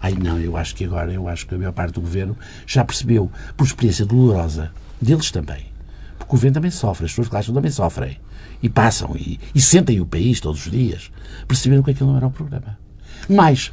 [0.00, 2.36] Ai não, eu acho que agora, eu acho que a maior parte do governo
[2.66, 5.66] já percebeu, por experiência dolorosa, deles também.
[6.18, 8.18] Porque o governo também sofre, as pessoas que lá estão também sofrem.
[8.60, 11.10] E passam, e, e sentem o país todos os dias.
[11.46, 12.76] Perceberam que aquilo não era o problema.
[13.28, 13.72] Mas,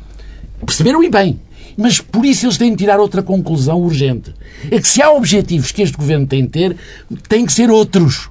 [0.64, 1.40] perceberam e bem.
[1.78, 4.34] Mas por isso eles têm de tirar outra conclusão urgente.
[4.72, 6.78] É que se há objetivos que este governo tem de ter,
[7.28, 8.30] têm que ser outros.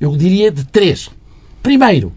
[0.00, 1.10] Eu diria de três.
[1.62, 2.12] Primeiro,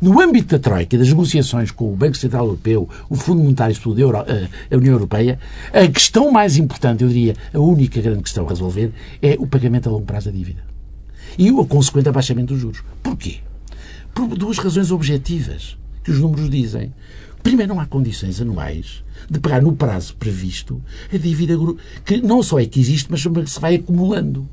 [0.00, 3.74] no âmbito da Troika e das negociações com o Banco Central Europeu, o Fundo Monetário
[3.74, 5.40] e eh, a União Europeia,
[5.72, 9.88] a questão mais importante, eu diria, a única grande questão a resolver, é o pagamento
[9.88, 10.62] a longo prazo da dívida.
[11.36, 12.82] E o consequente abaixamento dos juros.
[13.02, 13.38] Porquê?
[14.14, 16.94] Por duas razões objetivas que os números dizem.
[17.48, 21.54] Primeiro, não há condições anuais de pagar no prazo previsto a dívida
[22.04, 24.46] que não só é que existe, mas que se vai acumulando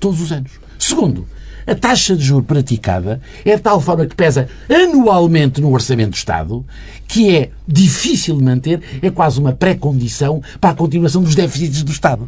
[0.00, 0.52] todos os anos.
[0.78, 1.26] Segundo,
[1.66, 6.16] a taxa de juros praticada é de tal forma que pesa anualmente no Orçamento do
[6.16, 6.64] Estado,
[7.06, 11.92] que é difícil de manter, é quase uma pré-condição para a continuação dos déficits do
[11.92, 12.26] Estado.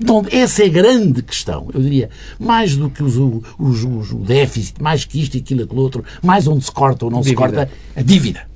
[0.00, 1.68] Então, essa é a grande questão.
[1.74, 2.08] Eu diria,
[2.40, 5.82] mais do que os, os, os, o déficit, mais que isto e aquilo e aquilo
[5.82, 7.46] outro, mais onde se corta ou não dívida.
[7.46, 8.51] se corta, a dívida.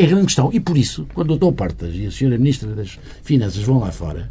[0.00, 0.48] É a grande questão.
[0.50, 1.52] E por isso, quando o Dr.
[1.52, 2.38] Portas e a Sra.
[2.38, 4.28] Ministra das Finanças vão lá fora,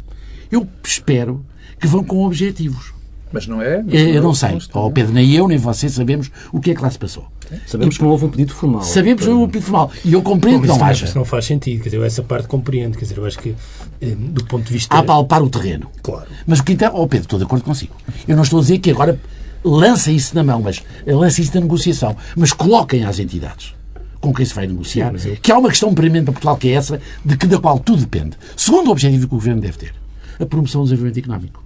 [0.50, 1.46] eu espero
[1.78, 2.92] que vão com objetivos.
[3.32, 3.80] Mas não é?
[3.80, 4.58] Não eu não sei.
[4.74, 7.28] Oh, Pedro, nem eu nem você sabemos o que é que lá se passou.
[7.68, 8.82] Sabemos e, que não houve um pedido formal.
[8.82, 9.92] Sabemos que não houve um pedido formal.
[10.04, 11.04] E eu compreendo que não haja.
[11.04, 11.78] Isso não faz sentido.
[11.78, 12.98] Quer dizer, eu essa parte compreendo.
[12.98, 13.54] Quer dizer, eu acho que,
[14.00, 14.92] eh, do ponto de vista...
[14.96, 15.88] A palpar o terreno.
[16.02, 16.26] Claro.
[16.44, 16.90] Mas o que então...
[16.92, 17.94] Oh, Pedro, estou de acordo consigo.
[18.26, 19.20] Eu não estou a dizer que agora
[19.64, 22.16] lança isso na mão, mas lança isso na negociação.
[22.36, 23.74] Mas coloquem às entidades
[24.20, 25.36] com quem se vai negociar, Sim, eu...
[25.36, 28.00] que há uma questão premente para Portugal que é essa, de que da qual tudo
[28.00, 28.36] depende.
[28.56, 29.94] Segundo o objetivo que o Governo deve ter,
[30.38, 31.64] a promoção do desenvolvimento económico.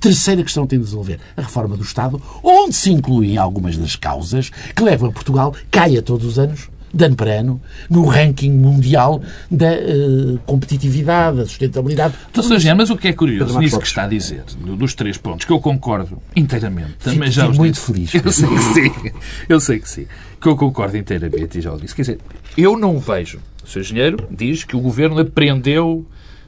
[0.00, 3.94] Terceira questão que tem de resolver, a reforma do Estado, onde se incluem algumas das
[3.94, 8.50] causas que levam a Portugal, caia todos os anos, de ano para ano, no ranking
[8.50, 12.14] mundial da eh, competitividade, da sustentabilidade.
[12.30, 12.56] Então, Sr.
[12.56, 15.46] Engenheiro, mas o que é curioso nisso que está a dizer, do- dos três pontos,
[15.46, 17.86] que eu concordo inteiramente, também já fico os muito disse.
[17.86, 18.14] feliz.
[18.14, 19.10] Eu sei que sim,
[19.48, 20.06] eu sei que sim,
[20.42, 21.94] que eu concordo inteiramente e já o disse.
[21.94, 22.18] Quer dizer,
[22.56, 23.80] eu não vejo, o Sr.
[23.80, 26.04] Engenheiro diz que o Governo aprendeu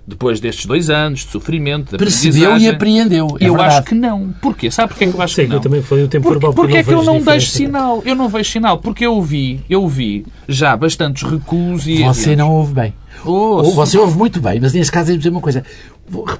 [0.06, 3.26] depois destes dois anos de sofrimento, de Percebeu e apreendeu.
[3.40, 3.74] É eu verdade.
[3.76, 4.34] acho que não.
[4.40, 4.70] Porquê?
[4.70, 5.56] Sabe porquê que eu acho Sim, que não?
[5.56, 8.02] eu também falei o tempo Porque, porque porque é que eu não deixo sinal?
[8.04, 8.78] Eu não vejo sinal.
[8.78, 12.02] Porque eu vi, eu vi já bastantes recuos e...
[12.02, 12.94] Você não ouve bem.
[13.24, 13.70] Ouço.
[13.70, 15.64] Ou você ouve muito bem, mas neste caso é dizer uma coisa.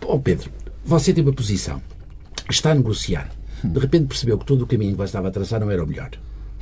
[0.06, 0.50] Ó Pedro,
[0.84, 1.80] você tem uma posição,
[2.50, 3.30] está a negociar,
[3.62, 5.86] de repente percebeu que todo o caminho que você estava a traçar não era o
[5.86, 6.10] melhor.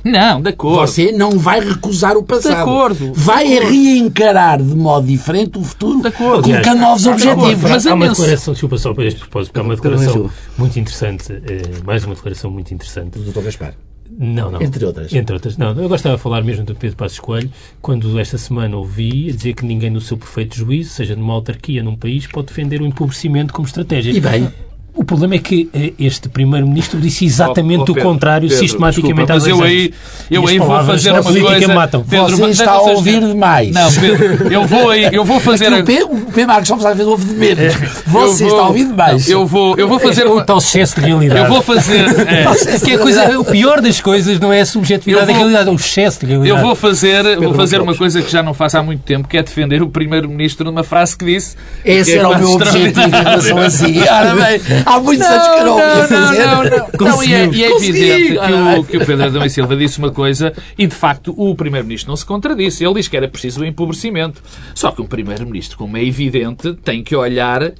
[0.03, 0.81] Não, de acordo.
[0.87, 2.55] Você não vai recusar o passado.
[2.55, 3.13] De acordo.
[3.13, 6.43] Vai reencarar de modo diferente o futuro, De acordo.
[6.43, 7.69] colocando novos Há- há uma objetivos.
[7.71, 10.79] Mas há uma declaração, desculpa só para este propósito, porque há uma Declaração declaração muito
[10.79, 13.17] interessante, eh, mais uma declaração muito interessante.
[13.17, 13.41] Do Dr.
[13.45, 13.73] Gaspar.
[14.15, 14.61] Não, não.
[14.61, 15.11] Entre outras.
[15.13, 15.57] Entre outras.
[15.57, 17.49] Não, eu gostava de falar mesmo do Pedro Passos Coelho,
[17.81, 21.95] quando esta semana ouvi dizer que ninguém no seu perfeito juízo, seja numa autarquia, num
[21.95, 24.11] país, pode defender o empobrecimento como estratégia.
[24.11, 24.47] E bem.
[24.95, 28.63] O problema é que eh, este Primeiro-Ministro disse exatamente Oh, oh, o Pedro, contrário Pedro,
[28.63, 29.93] sistematicamente desculpa, há mas dois eu aí,
[30.29, 31.67] eu aí vou fazer uma coisa...
[31.73, 32.03] matam.
[32.03, 33.71] Você mas está a ouvir demais.
[33.73, 35.65] Não, Pedro, eu vou aí, eu vou fazer...
[35.73, 37.73] Aqui a- o P, o P Marcos Lopes às vezes ouve de menos.
[38.05, 39.27] Você eu vou- está a ouvir demais.
[39.29, 40.43] Eu vou, eu vou fazer É o uma...
[40.45, 41.39] tal excesso de realidade.
[41.41, 42.05] Eu vou fazer...
[42.29, 45.69] é, Que é a coisa, o pior das coisas não é a subjetividade da realidade,
[45.69, 46.59] é o excesso de realidade.
[46.59, 49.37] Eu vou fazer, vou fazer uma coisa que já não faço há muito tempo, que
[49.37, 51.55] é defender o Primeiro-Ministro numa frase que disse...
[51.83, 53.99] Esse que é era o meu objetivo em relação a si.
[54.07, 56.45] Ora bem, há muitos anos que eu não o ia fazer.
[56.45, 57.17] Não, não, não.
[57.17, 59.99] Não, e é, e é evidente que o, que o Pedro Adão e Silva disse
[59.99, 62.83] uma coisa e, de facto, o Primeiro-Ministro não se contradisse.
[62.83, 64.41] Ele diz que era preciso o empobrecimento.
[64.75, 67.73] Só que um Primeiro-Ministro, como é evidente, tem que olhar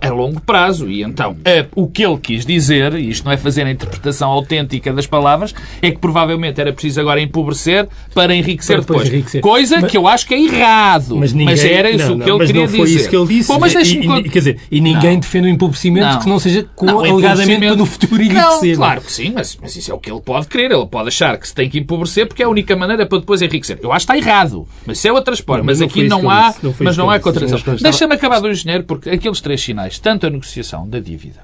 [0.00, 0.88] a longo prazo.
[0.90, 1.36] E então,
[1.74, 5.54] o que ele quis dizer, e isto não é fazer a interpretação autêntica das palavras,
[5.82, 9.12] é que provavelmente era preciso agora empobrecer para enriquecer Para depois depois.
[9.14, 9.40] enriquecer.
[9.40, 11.16] Coisa Mas- que eu acho que é errado.
[11.16, 12.96] Mas, ninguém, era isso não, que não, ele mas queria não foi dizer.
[13.00, 13.48] isso que ele disse.
[13.48, 15.20] Bom, mas E- e, quer dizer, e ninguém Não.
[15.20, 16.18] defende o empobrecimento Não.
[16.20, 18.76] que não seja com, Não, alegadamente para no futuro Não, enriquecer.
[18.76, 20.70] claro que sim, mas, mas isso é o que ele pode querer.
[20.72, 23.40] Ele pode achar que se tem que empobrecer porque é a única maneira para depois
[23.42, 23.78] enriquecer.
[23.82, 24.66] Eu acho que está errado.
[24.86, 25.30] Mas isso é outra.
[25.30, 26.54] Não, mas mas não aqui não que há.
[26.62, 27.58] Não mas não que há contradição.
[27.66, 31.40] Mas- Deixa-me acabar do engenheiro porque aqueles três sinais, tanto a negociação da dívida,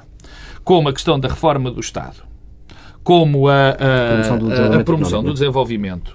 [0.64, 2.22] como a questão da reforma do Estado,
[3.02, 6.14] como a, a- Promoção do a- a desenvolvimento promoção do desenvolvimento,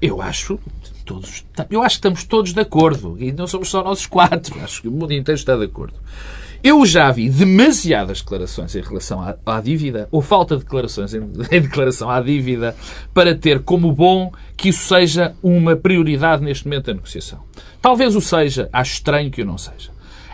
[0.00, 0.58] eu acho
[1.04, 3.16] todos, eu acho que estamos todos de acordo.
[3.18, 4.58] E não somos só nós quatro.
[4.62, 5.94] Acho que o mundo inteiro está de acordo.
[6.62, 11.20] Eu já vi demasiadas declarações em relação à, à dívida, ou falta de declarações em,
[11.50, 12.76] em declaração à dívida,
[13.14, 17.40] para ter como bom que isso seja uma prioridade neste momento da negociação.
[17.82, 19.90] Talvez o seja, acho estranho que o não seja.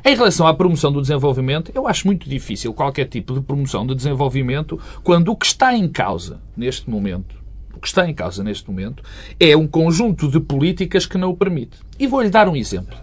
[0.09, 3.93] Em relação à promoção do desenvolvimento, eu acho muito difícil qualquer tipo de promoção de
[3.93, 7.35] desenvolvimento quando o que está em causa neste momento,
[7.75, 9.03] o que está em causa neste momento,
[9.41, 11.79] é um conjunto de políticas que não o permite.
[11.99, 12.97] E vou-lhe dar um exemplo.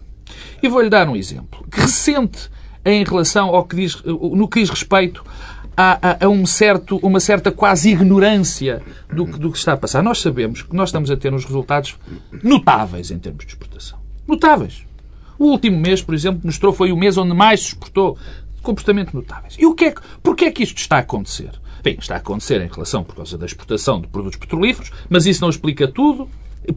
[0.62, 2.50] E vou-lhe dar um exemplo recente
[2.86, 5.26] em relação ao que diz, no que diz respeito
[5.76, 8.82] a, a- a um certo, uma certa quase ignorância
[9.14, 10.02] do, do que está a passar.
[10.02, 11.98] Nós sabemos que nós estamos a ter uns resultados
[12.42, 14.00] notáveis em termos de exportação.
[14.26, 14.86] Notáveis.
[15.44, 18.18] O último mês, por exemplo, mostrou foi o mês onde mais se exportou.
[18.62, 19.58] Comportamento notáveis.
[19.60, 21.52] E o que é que, porquê é que isto está a acontecer?
[21.84, 25.42] Bem, está a acontecer em relação por causa da exportação de produtos petrolíferos, mas isso
[25.42, 26.30] não explica tudo.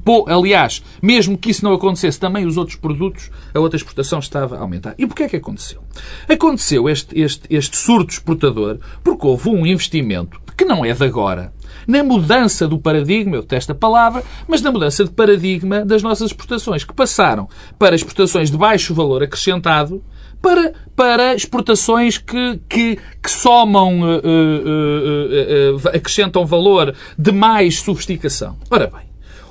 [0.05, 4.57] Pô, aliás, mesmo que isso não acontecesse, também os outros produtos, a outra exportação estava
[4.57, 4.97] a aumentar.
[4.99, 5.85] E porquê é que aconteceu?
[6.29, 11.53] Aconteceu este, este, este surto exportador porque houve um investimento que não é de agora,
[11.87, 16.31] na mudança do paradigma, eu detesto a palavra, mas na mudança de paradigma das nossas
[16.31, 20.03] exportações, que passaram para exportações de baixo valor acrescentado
[20.43, 28.57] para, para exportações que, que, que somam, eh, eh, eh, acrescentam valor de mais sofisticação.
[28.71, 29.07] Ora bem,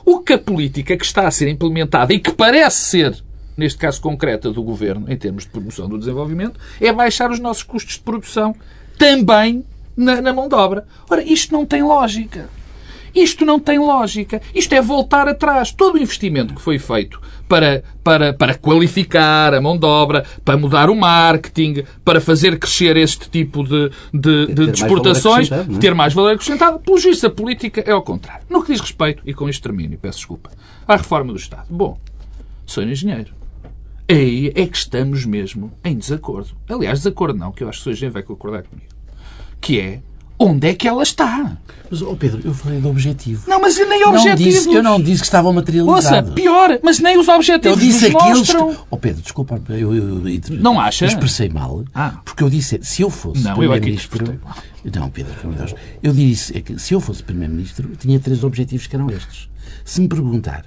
[0.05, 3.23] o que a política que está a ser implementada e que parece ser,
[3.57, 7.39] neste caso concreto, a do Governo, em termos de promoção do desenvolvimento, é baixar os
[7.39, 8.55] nossos custos de produção
[8.97, 10.85] também na, na mão de obra.
[11.09, 12.49] Ora, isto não tem lógica.
[13.15, 14.41] Isto não tem lógica.
[14.53, 15.71] Isto é voltar atrás.
[15.71, 20.57] Todo o investimento que foi feito para, para, para qualificar a mão de obra, para
[20.57, 25.79] mudar o marketing, para fazer crescer este tipo de, de, de, mais exportações, não é?
[25.79, 28.45] ter mais valor acrescentado, pelo juízo, a política é ao contrário.
[28.49, 30.51] No que diz respeito, e com isto termino, peço desculpa,
[30.85, 31.67] à reforma do Estado.
[31.69, 31.97] Bom,
[32.65, 33.33] sou engenheiro.
[34.09, 36.49] Aí é que estamos mesmo em desacordo.
[36.69, 38.94] Aliás, desacordo não, que eu acho que o engenheiro vai concordar comigo.
[39.61, 39.99] Que é,
[40.37, 41.57] onde é que ela está?
[41.89, 43.43] Mas, oh Pedro, eu falei do objetivo.
[43.47, 44.53] Não, mas nem Não objetivos.
[44.53, 46.33] disse, eu não disse que estavam Ouça, materializados.
[46.33, 48.73] pior, mas nem os Eu objetivos disse nos aqueles mostram.
[48.73, 48.79] que...
[48.89, 51.05] Oh Pedro, desculpa, eu, eu, eu, Não acha?
[51.05, 52.19] eu expressei mal, Ah.
[52.25, 54.39] porque eu disse, se eu fosse Não, eu é Primeiro-Ministro...
[54.93, 55.81] Não, Pedro, pelo amor de Deus.
[56.01, 59.47] Eu disse é que se eu fosse Primeiro-Ministro, tinha três objetivos que eram estes.
[59.83, 60.65] Se me perguntar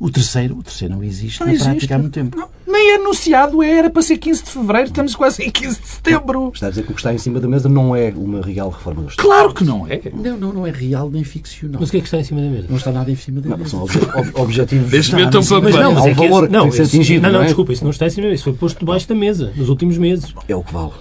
[0.00, 1.68] O terceiro, o terceiro não existe Não na existe.
[1.70, 2.36] prática há muito tempo.
[2.38, 2.48] Não,
[2.84, 5.86] nem é anunciado, é, era para ser 15 de fevereiro, estamos quase em 15 de
[5.88, 6.50] setembro.
[6.54, 8.68] Está a dizer que o que está em cima da mesa não é uma real
[8.70, 9.26] reforma do Estado.
[9.26, 10.00] Claro que não é.
[10.12, 11.78] Não, não, não é real nem ficcional.
[11.80, 12.66] Mas o que é que está em cima da mesa?
[12.68, 13.70] Não está nada em cima da Não, mesa.
[13.70, 14.90] são obje- ob- objetivos.
[14.90, 15.62] Deixa-me ver Não, tão mas- papel.
[15.64, 17.46] Mas não, mas é valor que esse- atingido, Não, não, não é?
[17.46, 18.34] desculpa, isso não está em cima da mesa.
[18.36, 20.34] Isso foi posto debaixo da mesa nos últimos meses.
[20.48, 20.92] É o que vale.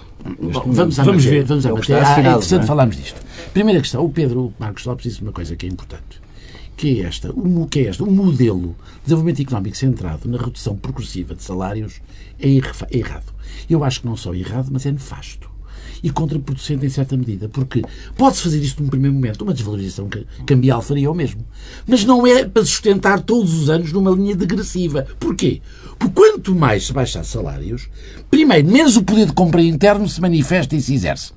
[0.42, 1.44] Bom, vamos, à Vamos ver.
[1.44, 1.96] Vamos à É matéria.
[1.96, 2.68] é assinado, interessante não é?
[2.68, 3.22] falarmos disto.
[3.54, 4.06] Primeira questão.
[4.06, 6.23] O Pedro Marcos Lopes disse uma coisa que é importante.
[6.76, 7.32] Que é esta.
[7.32, 8.04] O, que é esta.
[8.06, 12.02] Modelo de desenvolvimento económico centrado na redução progressiva de salários
[12.40, 13.34] é é errado.
[13.70, 15.52] Eu acho que não só é errado, mas é nefasto.
[16.02, 17.48] E contraproducente em certa medida.
[17.48, 17.82] Porque
[18.18, 19.44] pode-se fazer isto num primeiro momento.
[19.44, 21.46] Uma desvalorização ca- cambial faria o mesmo.
[21.88, 25.08] Mas não é para sustentar todos os anos numa linha degressiva.
[25.20, 25.62] Porquê?
[25.98, 27.88] Porque quanto mais se baixar salários,
[28.30, 31.32] primeiro, menos o poder de compra interno se manifesta e se exerce.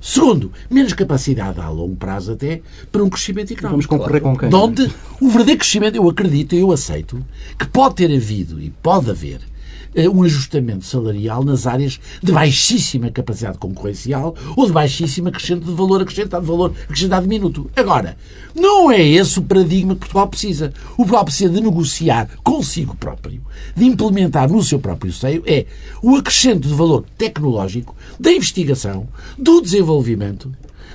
[0.00, 3.70] Segundo, menos capacidade a longo prazo até para um crescimento económico.
[3.70, 4.48] Vamos concorrer com quem?
[4.48, 7.24] De onde o verdadeiro crescimento, eu acredito, eu aceito,
[7.58, 9.40] que pode ter havido e pode haver
[10.12, 16.02] um ajustamento salarial nas áreas de baixíssima capacidade concorrencial ou de baixíssima acrescente de valor
[16.02, 17.70] acrescentado, valor acrescentado minuto.
[17.74, 18.16] Agora,
[18.54, 20.72] não é esse o paradigma que Portugal precisa.
[20.92, 23.42] O Portugal precisa de negociar consigo próprio,
[23.74, 25.66] de implementar no seu próprio seio, é
[26.02, 30.50] o acrescento de valor tecnológico, da investigação, do desenvolvimento,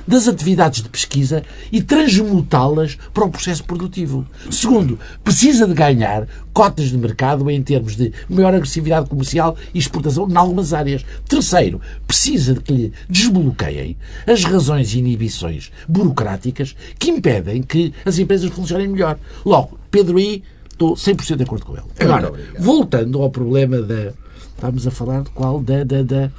[0.08, 4.26] das atividades de pesquisa e transmutá-las para o processo produtivo.
[4.52, 10.30] Segundo, precisa de ganhar cotas de mercado em termos de maior agressividade comercial e exportação
[10.30, 11.06] em algumas áreas.
[11.28, 18.18] Terceiro, precisa de que lhe desbloqueiem as razões e inibições burocráticas que impedem que as
[18.20, 19.18] empresas funcionem melhor.
[19.46, 21.86] Logo, Pedro I, estou 100% de acordo com ele.
[22.00, 24.14] Agora, voltando ao problema da...
[24.56, 25.62] Estamos a falar de qual?
[25.62, 26.32] Da, da, da,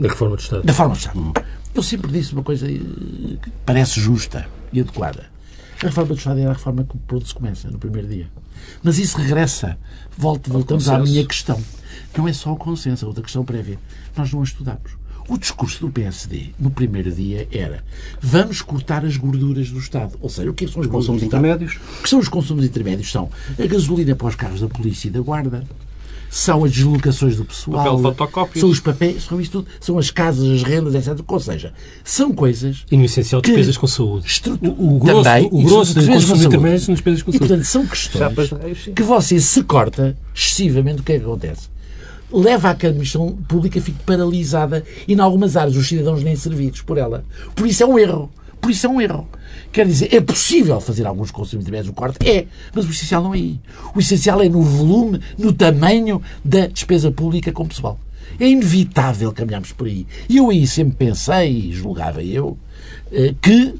[0.00, 0.62] Da reforma do Estado.
[0.64, 1.32] da forma de Estado.
[1.74, 2.78] Eu sempre disse uma coisa eh,
[3.42, 5.26] que parece justa e adequada.
[5.82, 8.28] A reforma do Estado é a reforma que por onde se começa, no primeiro dia.
[8.82, 9.78] Mas isso regressa.
[10.16, 11.62] Volto, voltamos à minha questão.
[12.16, 13.78] Não é só o consenso, a outra questão prévia.
[14.16, 14.98] Nós não a estudamos.
[15.28, 17.84] O discurso do PSD, no primeiro dia, era
[18.20, 20.18] vamos cortar as gorduras do Estado.
[20.22, 21.78] Ou seja, o que são os Consumos intermédios.
[21.98, 23.12] O que são os consumos intermédios?
[23.12, 25.64] São a gasolina para os carros da polícia e da guarda,
[26.30, 28.00] são as deslocações do pessoal,
[28.54, 31.18] são os papéis, são isto tudo, são as casas, as rendas, etc.
[31.26, 31.72] Ou seja,
[32.04, 34.26] são coisas E no essencial, despesas com saúde.
[34.62, 36.46] O, o grosso, Também, o e grosso são dos despesas com consumos saúde.
[36.46, 37.48] intermédios são despesas com E, saúde.
[37.48, 38.92] portanto, são questões de sim.
[38.94, 41.00] que você se corta excessivamente.
[41.00, 41.68] O que é que acontece?
[42.30, 46.36] Leva a que a administração pública fique paralisada e, em algumas áreas, os cidadãos nem
[46.36, 47.24] servidos por ela.
[47.54, 48.30] Por isso é um erro.
[48.60, 49.26] Por isso é um erro.
[49.72, 52.26] Quer dizer, é possível fazer alguns intermédios no corte?
[52.28, 52.46] É.
[52.74, 53.60] Mas o essencial não é aí.
[53.94, 57.98] O essencial é no volume, no tamanho da despesa pública com pessoal.
[58.40, 60.06] É inevitável caminharmos por aí.
[60.28, 62.58] E eu aí sempre pensei, e julgava eu,
[63.12, 63.74] eh, que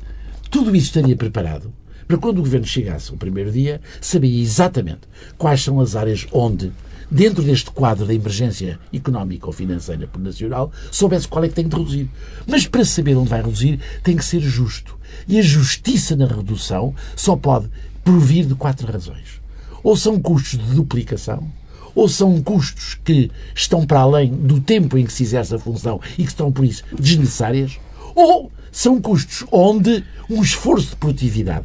[0.51, 1.73] tudo isso estaria preparado
[2.09, 5.01] para quando o governo chegasse ao primeiro dia, sabia exatamente
[5.37, 6.73] quais são as áreas onde,
[7.11, 11.77] dentro deste quadro da emergência económica ou financeira nacional, soubesse qual é que tem de
[11.77, 12.09] reduzir.
[12.47, 14.98] Mas para saber onde vai reduzir, tem que ser justo.
[15.27, 17.69] E a justiça na redução só pode
[18.05, 19.41] provir de quatro razões.
[19.83, 21.47] Ou são custos de duplicação,
[21.95, 26.01] ou são custos que estão para além do tempo em que se exerce a função
[26.17, 27.79] e que estão, por isso, desnecessárias,
[28.15, 31.65] ou são custos onde um esforço de produtividade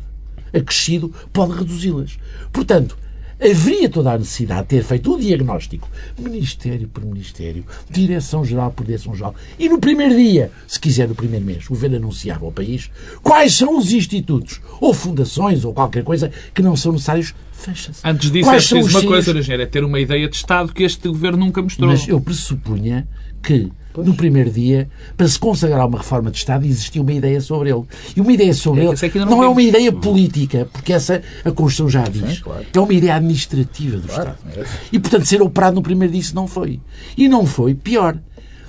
[0.53, 2.17] acrescido pode reduzi-las.
[2.51, 2.97] Portanto,
[3.43, 9.35] haveria toda a necessidade de ter feito o diagnóstico, Ministério por Ministério, Direção-Geral por Direção-Geral,
[9.59, 12.89] e no primeiro dia, se quiser no primeiro mês, o Governo anunciava ao país
[13.21, 17.99] quais são os institutos, ou fundações, ou qualquer coisa, que não são necessários, fecha-se.
[18.03, 20.83] Antes disso, Quais é preciso uma coisa, engenheiro, é ter uma ideia de Estado que
[20.83, 21.89] este governo nunca mostrou.
[21.89, 23.07] Mas eu pressupunha
[23.41, 27.69] que, no primeiro dia, para se consagrar uma reforma de Estado, existia uma ideia sobre
[27.69, 27.83] ele.
[28.15, 28.85] E uma ideia sobre É
[29.17, 32.39] ele não, não é uma ideia política, porque essa a Constituição já diz.
[32.39, 32.65] claro.
[32.73, 34.37] É uma ideia administrativa do Estado.
[34.55, 34.63] é.
[34.91, 36.79] E, portanto, ser operado no primeiro dia isso não foi.
[37.17, 38.17] E não foi pior.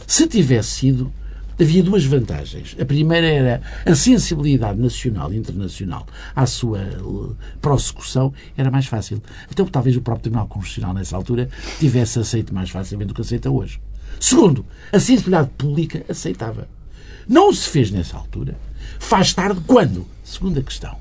[0.06, 1.12] Se tivesse sido,
[1.60, 2.76] havia duas vantagens.
[2.80, 9.22] A primeira era a sensibilidade nacional e internacional à sua eh, prossecução era mais fácil.
[9.50, 13.50] Então, talvez o próprio Tribunal Constitucional, nessa altura, tivesse aceito mais facilmente do que aceita
[13.50, 13.80] hoje.
[14.20, 16.68] Segundo, a sensibilidade pública aceitava.
[17.28, 18.56] Não se fez nessa altura.
[18.98, 20.06] Faz tarde quando?
[20.22, 20.96] Segunda questão.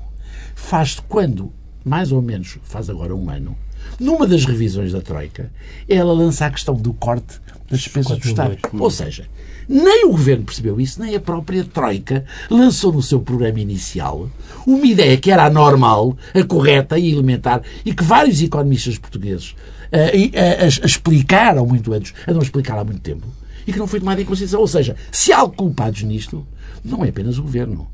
[0.54, 1.52] Faz quando,
[1.84, 3.56] mais ou menos, faz agora um ano,
[3.98, 5.50] numa das revisões da Troika,
[5.88, 7.40] ela lança a questão do corte
[7.70, 8.56] das despesas do Estado.
[8.72, 9.26] Ou seja,
[9.68, 14.28] nem o Governo percebeu isso, nem a própria Troika lançou no seu programa inicial
[14.66, 19.54] uma ideia que era a normal, a correta e elementar, e que vários economistas portugueses
[19.94, 23.28] eh, e, eh, a, a explicaram muito antes, a não explicar há muito tempo,
[23.64, 24.60] e que não foi tomada em consideração.
[24.60, 26.44] Ou seja, se há culpados nisto,
[26.84, 27.88] não é apenas o Governo.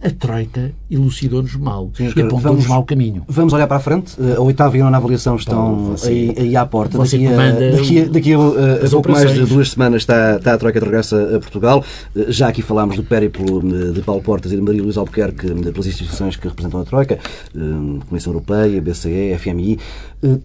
[0.00, 3.22] A Troika elucidou-nos mal Sim, e apontou-nos mau caminho.
[3.28, 4.14] Vamos olhar para a frente.
[4.20, 6.96] Eh, A oitava e a nona avaliação estão você- aí, aí à porta.
[6.98, 7.30] Daqui a,
[7.72, 10.78] daqui a, daqui a, eh, a pouco mais de duas semanas está, está a Troika
[10.78, 11.84] de regresso a Portugal.
[12.14, 13.60] Eh, Já aqui falámos do périplo
[13.92, 17.18] de Paulo Portas e de Maria Luísa Albuquerque pelas instituições que representam a Troika,
[18.08, 19.78] Comissão Europeia, BCE, FMI.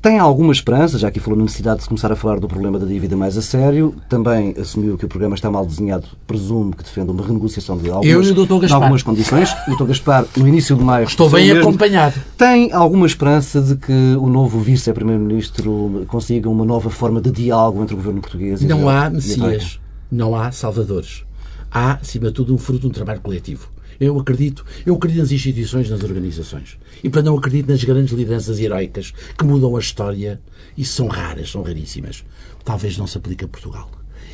[0.01, 2.77] Tem alguma esperança, já aqui falou na necessidade de se começar a falar do problema
[2.79, 3.93] da dívida mais a sério.
[4.07, 8.27] Também assumiu que o programa está mal desenhado, presumo que defende uma renegociação de algumas,
[8.67, 9.42] de algumas condições.
[9.67, 9.85] O Dr.
[9.85, 11.61] Gaspar, no início de maio, Estou bem mesmo.
[11.61, 12.19] acompanhado.
[12.37, 17.93] Tem alguma esperança de que o novo vice-primeiro-ministro consiga uma nova forma de diálogo entre
[17.93, 19.79] o governo português e Não há messias,
[20.11, 21.23] não há salvadores.
[21.71, 23.69] Há, acima de tudo, um fruto de um trabalho coletivo.
[23.99, 26.77] Eu acredito, eu acredito nas instituições, nas organizações.
[27.03, 30.41] E para não acredito nas grandes lideranças heroicas que mudam a história
[30.77, 32.23] e são raras, são raríssimas.
[32.63, 33.89] Talvez não se aplique a Portugal.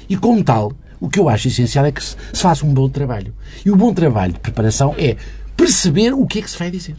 [0.09, 3.33] E como tal, o que eu acho essencial é que se, faça um bom trabalho.
[3.65, 5.15] E o bom trabalho de preparação é
[5.55, 6.95] perceber o que é que se vai dizer.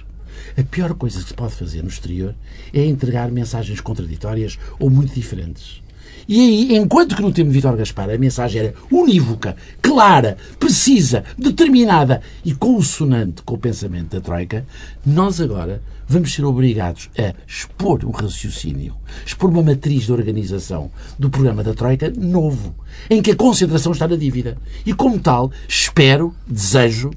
[0.57, 2.35] A pior coisa que se pode fazer no exterior
[2.73, 5.83] é entregar mensagens contraditórias ou muito diferentes.
[6.29, 11.25] E aí, enquanto que no tempo de Vítor Gaspar a mensagem era unívoca, clara, precisa,
[11.37, 14.65] determinada e consonante com o pensamento da Troika,
[15.05, 21.31] nós agora vamos ser obrigados a expor um raciocínio, expor uma matriz de organização do
[21.31, 22.75] programa da Troika novo,
[23.09, 24.59] em que a concentração está na dívida.
[24.85, 27.13] E como tal, espero, desejo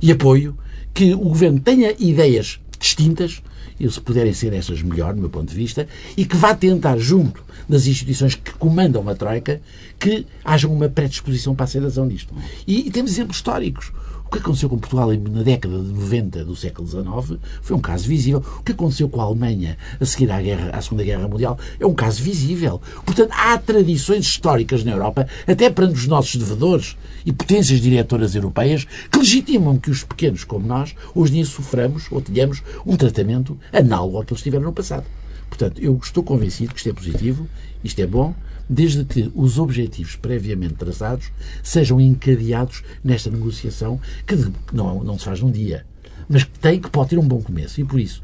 [0.00, 0.56] e apoio
[0.94, 3.42] que o Governo tenha ideias distintas,
[3.78, 5.86] e se puderem ser estas melhor, do meu ponto de vista,
[6.16, 9.60] e que vá tentar, junto das instituições que comandam a Troika,
[9.98, 12.34] que haja uma predisposição para a aceitação disto.
[12.66, 13.92] E, e temos exemplos históricos.
[14.28, 18.06] O que aconteceu com Portugal na década de 90 do século XIX foi um caso
[18.06, 18.44] visível.
[18.58, 21.86] O que aconteceu com a Alemanha a seguir à, guerra, à Segunda Guerra Mundial é
[21.86, 22.78] um caso visível.
[23.06, 28.86] Portanto, há tradições históricas na Europa, até perante os nossos devedores e potências diretoras europeias,
[29.10, 33.58] que legitimam que os pequenos como nós, hoje em dia, soframos ou tenhamos um tratamento
[33.72, 35.06] análogo ao que eles tiveram no passado.
[35.48, 37.48] Portanto, eu estou convencido que isto é positivo,
[37.82, 38.34] isto é bom,
[38.68, 41.30] desde que os objetivos previamente traçados
[41.62, 45.86] sejam encadeados nesta negociação que que não, não se faz num dia,
[46.28, 47.80] mas que tem que pode ter um bom começo.
[47.80, 48.22] E por isso,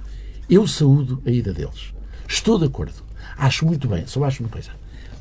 [0.49, 1.95] eu saúdo a ida deles.
[2.29, 3.03] Estou de acordo.
[3.37, 4.07] Acho muito bem.
[4.07, 4.71] Só acho uma coisa.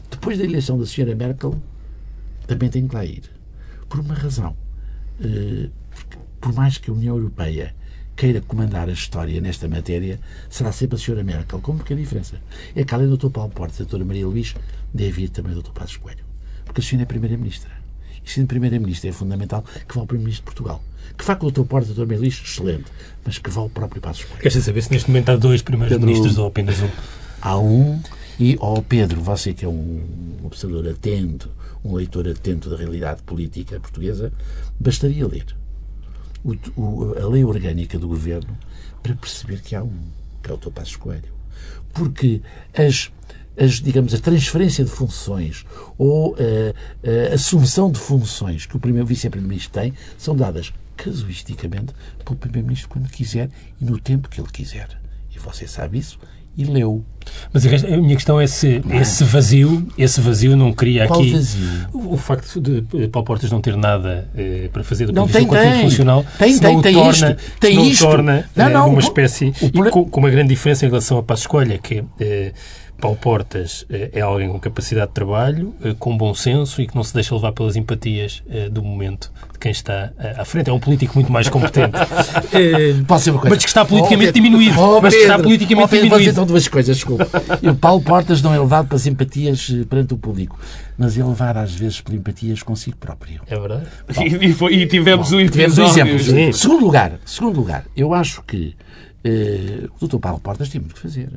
[0.10, 1.60] Depois da eleição da senhora Merkel,
[2.46, 3.24] também tenho que lá ir.
[3.90, 4.56] Por uma razão.
[5.22, 5.70] Eh,
[6.40, 7.74] por mais que a União Europeia
[8.16, 10.20] queira comandar a história nesta matéria,
[10.50, 12.40] será sempre a senhora Merkel, com uma pequena diferença.
[12.76, 13.30] É que além do Dr.
[13.30, 14.06] Paulo Portes e da Dra.
[14.06, 14.56] Maria Luís,
[14.94, 15.72] deve ir também o Dr.
[15.72, 16.24] Passos Coelho.
[16.66, 17.72] Porque a senhora é Primeira-Ministra.
[18.26, 20.84] E sendo Primeira-Ministra é fundamental que vá o Primeiro-Ministro de Portugal.
[21.18, 21.64] Que vá com o Dr.
[21.64, 22.06] Portes a Dra.
[22.06, 22.86] Maria Luís, excelente.
[23.26, 24.42] Mas que vá o próprio Passos Coelho.
[24.42, 26.90] Queres saber se neste momento há dois primeiros ministros ou apenas um?
[27.42, 28.02] Há um,
[28.40, 31.50] e ó Pedro, você que é um observador atento,
[31.84, 34.32] um leitor atento da realidade política portuguesa,
[34.80, 35.46] bastaria ler
[36.44, 38.58] o- o- a lei orgânica do governo
[39.04, 40.00] para perceber que há um,
[40.42, 40.70] que é o Dr.
[40.72, 41.34] Passos Coelho.
[41.94, 42.42] Porque
[42.74, 43.12] as,
[43.60, 45.66] as, digamos, a transferência de funções
[45.98, 51.94] ou a, a assunção de funções que o primeiro vice-primeiro-ministro tem são dadas casuisticamente
[52.24, 53.50] pelo primeiro-ministro quando quiser
[53.82, 54.88] e no tempo que ele quiser.
[55.36, 56.18] E você sabe isso
[56.56, 57.04] e leu.
[57.52, 61.88] Mas a minha questão é se esse vazio, esse vazio não cria Qual aqui vazio?
[61.94, 65.24] o o facto de eh, Paulo Portas não ter nada eh, para fazer do Não,
[65.28, 68.06] ponto de vista funcional, Tem, tem, não o tem torna, isto, tem não o isto.
[68.06, 70.86] torna Não, eh, não, uma o- espécie o e pro- com, com uma grande diferença
[70.86, 72.54] em relação a Passo Escolha, que eh,
[73.04, 76.96] Paulo Portas eh, é alguém com capacidade de trabalho, eh, com bom senso e que
[76.96, 80.70] não se deixa levar pelas empatias eh, do momento de quem está à frente.
[80.70, 81.92] É um político muito mais competente.
[83.06, 83.56] Posso dizer uma coisa?
[83.56, 84.80] Mas que está politicamente Oh, diminuído.
[84.80, 86.20] Oh, Mas que está politicamente Oh, Pedro, diminuído.
[86.20, 87.28] dizer então duas coisas, desculpa.
[87.62, 90.58] E o Paulo Portas não é levado pelas empatias perante o público,
[90.98, 93.42] mas é levado às vezes por empatias consigo próprio.
[93.48, 93.86] É verdade.
[94.18, 96.24] E, e foi- e tivemos um Tivemos exemplos.
[96.24, 96.52] Sim.
[96.54, 98.76] Segundo lugar, segundo lugar, eu acho que
[99.26, 100.20] eh, o Dr.
[100.20, 101.28] Paulo Portas tem muito que fazer.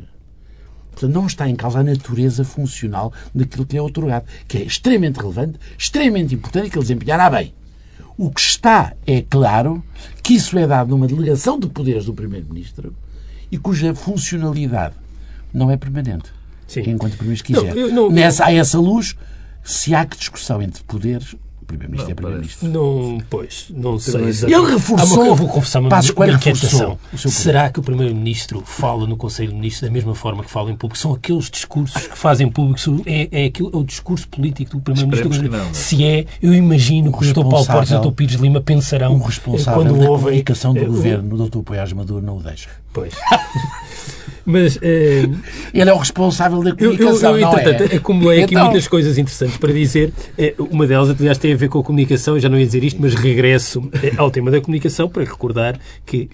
[0.96, 4.62] Portanto, não está em causa a natureza funcional daquilo que lhe é otorgado, que é
[4.62, 7.52] extremamente relevante, extremamente importante e que ele desempenhará bem.
[8.16, 9.84] O que está é claro
[10.22, 12.94] que isso é dado numa delegação de poderes do Primeiro-Ministro
[13.52, 14.94] e cuja funcionalidade
[15.52, 16.32] não é permanente.
[16.66, 16.80] Sim.
[16.80, 17.74] Enquanto o Primeiro-Ministro quiser.
[17.92, 19.14] Não, não- Nessa, a essa luz,
[19.62, 21.36] se há que discussão entre poderes,
[21.66, 22.68] Primeiro-Ministro é Primeiro-Ministro.
[22.68, 24.14] Não, pois, não sei.
[24.20, 24.70] Ele exatamente.
[24.72, 26.98] reforçou- uma- eu vou confessar uma, Passos uma Coelho inquietação.
[27.16, 30.76] Será que o Primeiro-Ministro fala no Conselho de Ministros da mesma forma que fala em
[30.76, 30.98] público?
[30.98, 32.80] São aqueles discursos que fazem público.
[33.06, 35.50] É, é, aquilo, é o discurso político do Primeiro-Ministro.
[35.50, 35.74] Não.
[35.74, 37.40] Se é, eu imagino que o Dr.
[37.48, 38.12] Paulo Portes e o Dr.
[38.12, 41.58] Pires Lima pensarão O responsável quando da ouvem comunicação do o- governo, o Dr.
[41.60, 42.68] Poiás Maduro, não o deixa.
[42.92, 43.12] Pois.
[44.46, 45.28] Mas eh,
[45.74, 47.96] Ele é o responsável da eu, eu, comunicação, eu, não entretanto, é?
[47.96, 50.12] acumulei aqui Então- muitas coisas interessantes para dizer.
[50.38, 52.34] Eh, Uma delas, aliás, tem a ver com a comunicação.
[52.36, 55.78] Eu já não ia dizer isto, mas regresso eh, ao tema da comunicação para recordar
[56.06, 56.28] que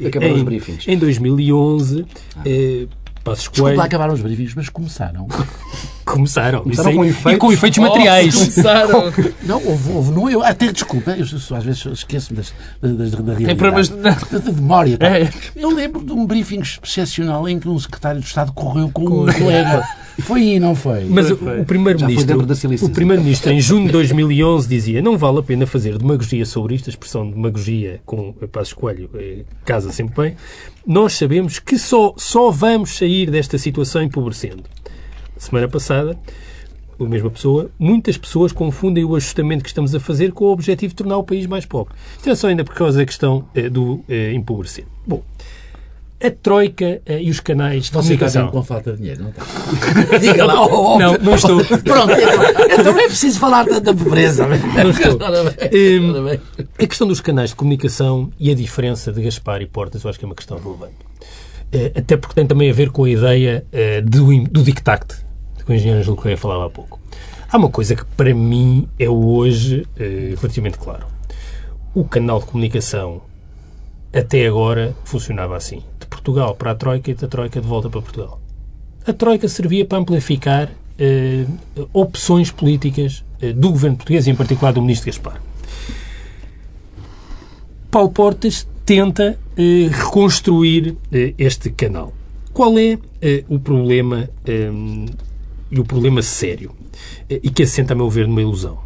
[0.86, 2.04] em, em 2011,
[2.44, 2.86] eh,
[3.24, 5.26] Passos Desculpa Coelho acabaram os briefings, mas começaram.
[6.12, 6.62] começaram.
[6.62, 7.32] Começaram com efeitos.
[7.32, 8.34] E com efeitos materiais.
[8.34, 9.12] Começaram.
[9.42, 13.44] Não, houve, houve não, eu até desculpa, eu às vezes esqueço-me das, das, da realidade.
[13.46, 14.96] Tem problemas de- da memória.
[14.98, 15.06] pá.
[15.06, 15.30] É.
[15.56, 19.32] Eu lembro de um briefing excepcional em que um secretário de Estado correu com um
[19.32, 19.82] colega.
[20.20, 21.04] Foi aí, não foi?
[21.06, 22.46] Mas o, o Primeiro-Ministro,
[22.82, 26.88] o Primeiro-Ministro, em junho de 2011, dizia não vale a pena fazer demagogia sobre isto,
[26.88, 30.36] a expressão demagogia com Passos Coelho eh, casa sempre bem.
[30.86, 34.64] Nós sabemos que só, só vamos sair desta situação empobrecendo.
[35.42, 36.16] Semana passada,
[37.00, 40.90] a mesma pessoa, muitas pessoas confundem o ajustamento que estamos a fazer com o objetivo
[40.92, 41.94] de tornar o país mais pobre.
[42.16, 44.84] Isto é só ainda por causa da questão eh, do eh, empobrecer.
[45.04, 45.20] Bom,
[46.22, 48.48] a Troika eh, e os canais de Você comunicação...
[48.52, 49.42] com falta de dinheiro, não está?
[50.18, 51.64] Diga lá, oh, oh, Não, não estou.
[51.64, 54.46] Pronto, então, então é preciso falar da, da pobreza.
[54.46, 55.18] Não estou.
[56.22, 56.40] Bem.
[56.78, 60.20] A questão dos canais de comunicação e a diferença de Gaspar e Portas, eu acho
[60.20, 60.94] que é uma questão relevante.
[61.72, 64.62] Eh, Até porque tem também a ver com a ideia eh, do, do
[65.64, 67.00] que o engenheiro Angelo Correia falava há pouco.
[67.50, 71.06] Há uma coisa que para mim é hoje eh, relativamente claro.
[71.94, 73.22] O canal de comunicação
[74.12, 75.82] até agora funcionava assim.
[75.98, 78.40] De Portugal para a Troika e da Troika de volta para Portugal.
[79.06, 81.44] A Troika servia para amplificar eh,
[81.92, 85.40] opções políticas eh, do governo português e, em particular, do ministro Gaspar.
[87.90, 92.12] Paulo Portas tenta eh, reconstruir eh, este canal.
[92.52, 94.28] Qual é eh, o problema
[95.72, 96.70] e o problema sério
[97.28, 98.78] eh, e que assenta, a meu ver, numa ilusão?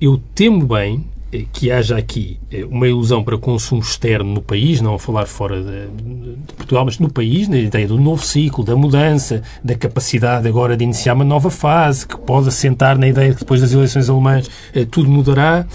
[0.00, 4.80] Eu temo bem eh, que haja aqui eh, uma ilusão para consumo externo no país,
[4.80, 8.64] não a falar fora de, de Portugal, mas no país, na ideia do novo ciclo,
[8.64, 13.30] da mudança, da capacidade agora de iniciar uma nova fase, que pode assentar na ideia
[13.30, 14.48] de que depois das eleições alemãs
[14.92, 15.66] tudo mudará.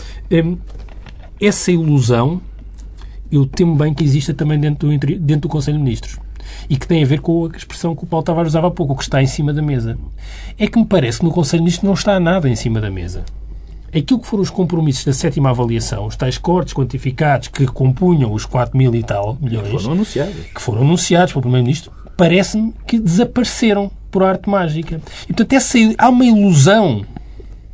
[1.39, 2.41] Essa ilusão
[3.32, 6.19] eu temo bem que exista também dentro do, dentro do Conselho de Ministros.
[6.69, 8.93] E que tem a ver com a expressão que o Paulo Tavares usava há pouco,
[8.93, 9.97] o que está em cima da mesa.
[10.57, 12.89] É que me parece que no Conselho de Ministros não está nada em cima da
[12.89, 13.23] mesa.
[13.93, 18.45] Aquilo que foram os compromissos da sétima avaliação, os tais cortes quantificados que compunham os
[18.45, 20.35] 4 mil e tal milhões, Foram anunciados.
[20.55, 25.01] que foram anunciados pelo Primeiro-Ministro, parece-me que desapareceram por arte mágica.
[25.23, 27.03] E, portanto, essa, há uma ilusão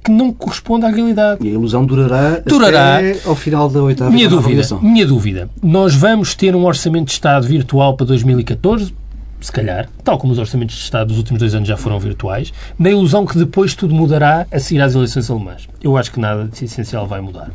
[0.07, 1.45] que não corresponde à realidade.
[1.45, 2.95] E a ilusão durará, Durará.
[2.97, 5.49] até ao final da oitava Minha dúvida, minha dúvida.
[5.61, 8.95] Nós vamos ter um orçamento de Estado virtual para 2014?
[9.41, 12.51] Se calhar, tal como os orçamentos de Estado dos últimos dois anos já foram virtuais,
[12.79, 15.67] na ilusão que depois tudo mudará a seguir às eleições alemãs.
[15.83, 17.51] Eu acho que nada de essencial vai mudar.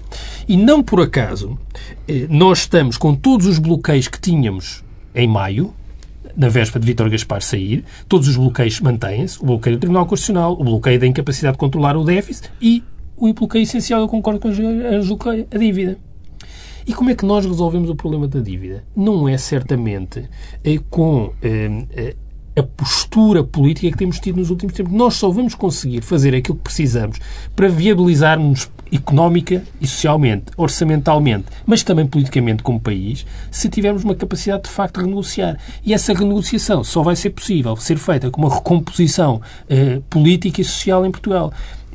[0.46, 1.58] E não por acaso,
[2.06, 4.84] eh, nós estamos com todos os bloqueios que tínhamos
[5.14, 5.72] em maio,
[6.36, 10.52] na véspera de Vítor Gaspar sair, todos os bloqueios mantêm-se, o bloqueio do Tribunal Constitucional,
[10.52, 12.82] o bloqueio da incapacidade de controlar o déficit e
[13.16, 15.18] o bloqueio essencial, eu concordo com a Angelo
[15.50, 15.98] a dívida.
[16.86, 18.84] E como é que nós resolvemos o problema da dívida?
[18.96, 20.28] Não é certamente
[20.64, 22.16] eh, com eh,
[22.56, 24.92] a postura política que temos tido nos últimos tempos.
[24.92, 27.18] Nós só vamos conseguir fazer aquilo que precisamos
[27.54, 34.64] para viabilizarmos económica e socialmente, orçamentalmente, mas também politicamente como país, se tivermos uma capacidade
[34.64, 35.58] de facto de renegociar.
[35.84, 40.64] E essa renegociação só vai ser possível ser feita com uma recomposição eh, política e
[40.64, 41.52] social em Portugal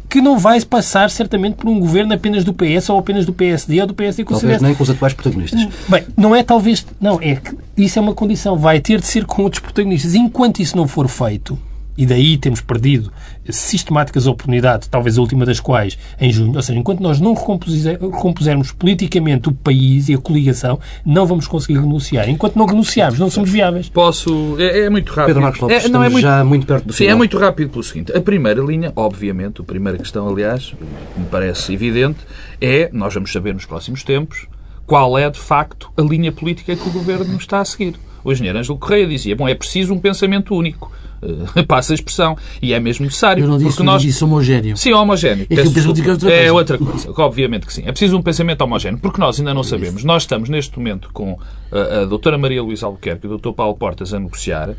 [0.10, 3.82] que não vai passar certamente por um governo apenas do PS ou apenas do PSD
[3.82, 5.68] ou do PSD com Talvez nem com os atuais protagonistas.
[5.88, 6.86] Bem, não é talvez.
[7.00, 8.58] Não, é que isso é uma condição.
[8.58, 10.16] Vai ter de ser com outros protagonistas.
[10.16, 11.60] Enquanto isso não for feito,
[11.98, 13.12] e daí temos perdido
[13.50, 17.90] sistemáticas oportunidades, talvez a última das quais em junho, ou seja, enquanto nós não recompuse-
[17.92, 22.30] recompusermos politicamente o país e a coligação, não vamos conseguir renunciar.
[22.30, 23.90] Enquanto não renunciarmos, não somos viáveis.
[23.90, 24.56] Posso.
[24.60, 25.28] É, é muito rápido.
[25.28, 27.18] Pedro Marcos Lopes, é, não, é muito, já muito perto do Sim, é final.
[27.18, 28.16] muito rápido pelo seguinte.
[28.16, 30.74] A primeira linha, obviamente, a primeira questão, aliás,
[31.18, 32.20] me parece evidente,
[32.62, 34.48] é, nós vamos saber nos próximos tempos,
[34.86, 37.96] qual é, de facto, a linha política que o Governo está a seguir.
[38.24, 40.92] O engenheiro Ângelo Correia dizia, bom, é preciso um pensamento único.
[41.22, 42.38] Eh, passa a expressão.
[42.62, 43.44] E é mesmo necessário.
[43.44, 44.02] Eu não disse, porque nós...
[44.02, 44.78] disse homogéneo.
[44.78, 45.44] Sim, homogéneo.
[45.50, 46.32] É que Peço é outra coisa.
[46.32, 47.84] É outra coisa, obviamente que sim.
[47.86, 50.04] É preciso um pensamento homogéneo, porque nós ainda não sabemos.
[50.04, 51.38] Nós estamos neste momento com
[51.72, 54.76] a, a doutora Maria Luísa Albuquerque e o doutor Paulo Portas a negociar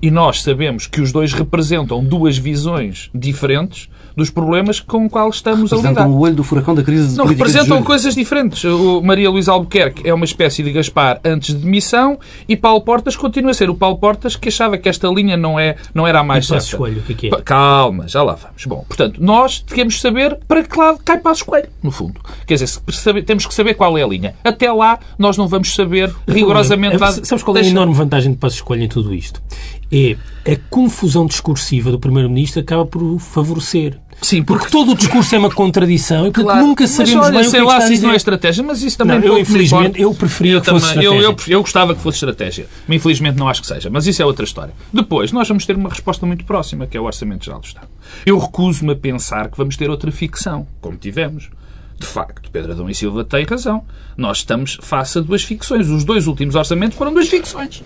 [0.00, 5.34] e nós sabemos que os dois representam duas visões diferentes dos problemas com os quais
[5.34, 5.90] estamos a lidar.
[5.90, 8.64] Representam o olho do furacão da crise de Não, representam coisas diferentes.
[8.64, 12.18] O Maria Luísa Albuquerque é uma espécie de Gaspar antes de demissão
[12.48, 15.60] e Paulo Portas continua a ser o Paulo Portas que achava que esta linha não,
[15.60, 16.76] é, não era a mais certa.
[16.76, 17.42] Coelho, o que é que é?
[17.42, 18.64] Calma, já lá vamos.
[18.64, 22.20] Bom, portanto, nós temos que saber para que lado cai Passos Coelho, no fundo.
[22.46, 24.34] Quer dizer, temos que saber qual é a linha.
[24.42, 26.96] Até lá, nós não vamos saber rigorosamente...
[26.96, 29.42] É, Sabes qual é a enorme vantagem de Passos Coelho em tudo isto?
[29.92, 30.16] É
[30.50, 33.98] a confusão discursiva do Primeiro-Ministro acaba por favorecer.
[34.22, 37.40] Sim, Porque todo o discurso é uma contradição e portanto, Claro, nunca sabemos olha, bem
[37.40, 38.96] o que sei é que lá está a se isso não é estratégia, mas isso
[38.96, 41.54] também Não, eu, infelizmente, eu preferia Eu que fosse também- eu, eu, estratégia.
[41.54, 42.66] eu gostava que fosse estratégia.
[42.88, 43.90] Mas infelizmente não acho que seja.
[43.90, 44.72] Mas isso é outra história.
[44.90, 47.88] Depois, nós vamos ter uma resposta muito próxima, que é o Orçamento Geral do Estado.
[48.24, 51.50] Eu recuso-me a pensar que vamos ter outra ficção, como tivemos.
[52.00, 53.82] De facto, Pedro Adão e Silva tem razão.
[54.16, 55.88] Nós estamos face a duas ficções.
[55.88, 57.82] Os dois últimos orçamentos foram duas ficções.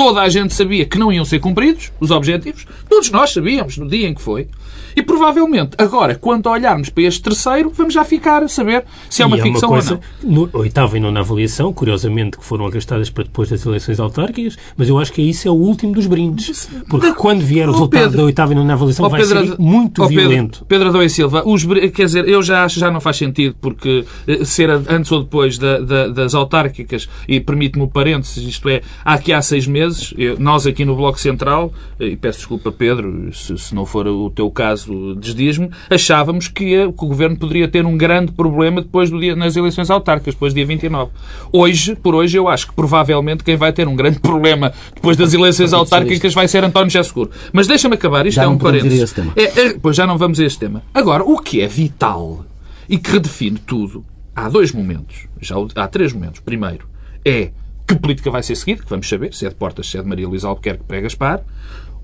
[0.00, 2.66] Toda a gente sabia que não iam ser cumpridos os objetivos.
[2.88, 4.48] Todos nós sabíamos no dia em que foi.
[4.96, 9.26] E provavelmente, agora, quando olharmos para este terceiro, vamos já ficar a saber se é
[9.26, 10.48] uma E ficção coisa, ou não.
[10.48, 14.88] No oitava e nona avaliação, curiosamente, que foram arrastadas para depois das eleições autárquicas, mas
[14.88, 16.68] eu acho que isso é o último dos brindes.
[16.88, 19.46] Porque quando vier o Ó, resultado Pedro, da oitava e nona avaliação, Ó, vai Pedro,
[19.46, 20.64] ser muito Pedro, violento.
[20.66, 23.54] Pedro Adão e Silva, os, quer dizer, eu já acho que já não faz sentido
[23.60, 28.68] porque eh, ser antes ou depois da- da- das autárquicas, e permite-me o parênteses, isto
[28.68, 32.38] é, há aqui há seis meses, eu- nós aqui no Bloco Central, eh, e peço
[32.38, 37.08] desculpa Pedro, se, se não for o teu caso, desdias-me, achávamos que, eh, que o
[37.08, 40.66] Governo poderia ter um grande problema depois do dia, nas eleições autárquicas, depois do dia
[40.66, 41.10] 29.
[41.52, 45.32] Hoje, por hoje, eu acho que provavelmente quem vai ter um grande problema depois das
[45.34, 47.30] eleições autárquicas vai ser António José Seguro.
[47.52, 48.98] Mas deixa-me acabar, isto Já é um parênteses.
[49.36, 50.82] É, é, pois já não vamos a este tema.
[50.94, 52.44] Agora, o que é vital
[52.88, 55.26] e que redefine tudo, há dois momentos.
[55.40, 56.40] Já há três momentos.
[56.40, 56.86] Primeiro,
[57.24, 57.50] é
[57.94, 60.08] que política vai ser seguida, que vamos saber, se é de Portas, se é de
[60.08, 61.42] Maria Luísa Albuquerque para Gaspar.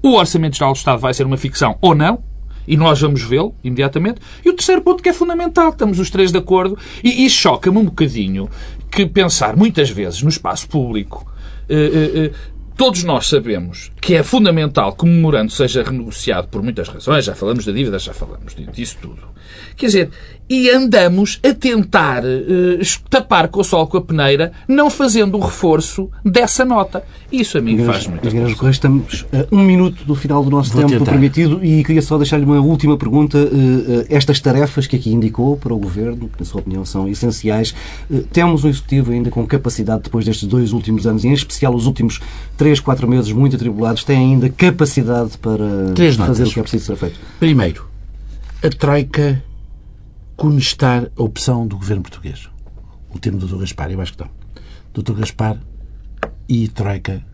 [0.03, 2.22] O Orçamento Geral do Estado vai ser uma ficção ou não,
[2.66, 4.20] e nós vamos vê-lo imediatamente.
[4.45, 7.78] E o terceiro ponto que é fundamental, estamos os três de acordo, e, e choca-me
[7.78, 8.49] um bocadinho
[8.91, 11.24] que pensar muitas vezes no espaço público.
[11.68, 12.32] eh, eh, eh,
[12.76, 17.24] Todos nós sabemos que é fundamental que o memorando seja renegociado por muitas razões.
[17.24, 19.22] Já falamos da dívida, já falamos disso tudo.
[19.76, 20.11] Quer dizer,
[20.49, 22.78] e andamos a tentar eh,
[23.11, 27.03] tapar com o sol com a peneira, não fazendo o reforço dessa nota.
[27.32, 30.92] Isso a mim faz Correia, estamos a um minuto do final do nosso Vou tempo
[30.99, 31.11] tentar.
[31.11, 33.36] permitido e queria só deixar-lhe uma última pergunta.
[33.38, 37.74] Eh, Estas tarefas que aqui indicou para o Governo, que na sua opinião são essenciais,
[38.12, 41.74] eh, temos um Executivo ainda com capacidade, depois destes dois últimos anos, e em especial
[41.74, 42.20] os últimos
[42.57, 46.51] três, quatro meses muito atribulados, tem ainda capacidade para Três fazer notas.
[46.51, 47.18] o que é preciso ser feito?
[47.40, 47.86] Primeiro,
[48.62, 49.42] a Troika
[50.37, 52.49] conestar a opção do governo português.
[53.11, 53.61] O termo do Dr.
[53.61, 54.30] Gaspar, eu acho que não.
[54.93, 55.14] Dr.
[55.14, 55.59] Gaspar
[56.49, 57.24] e Troika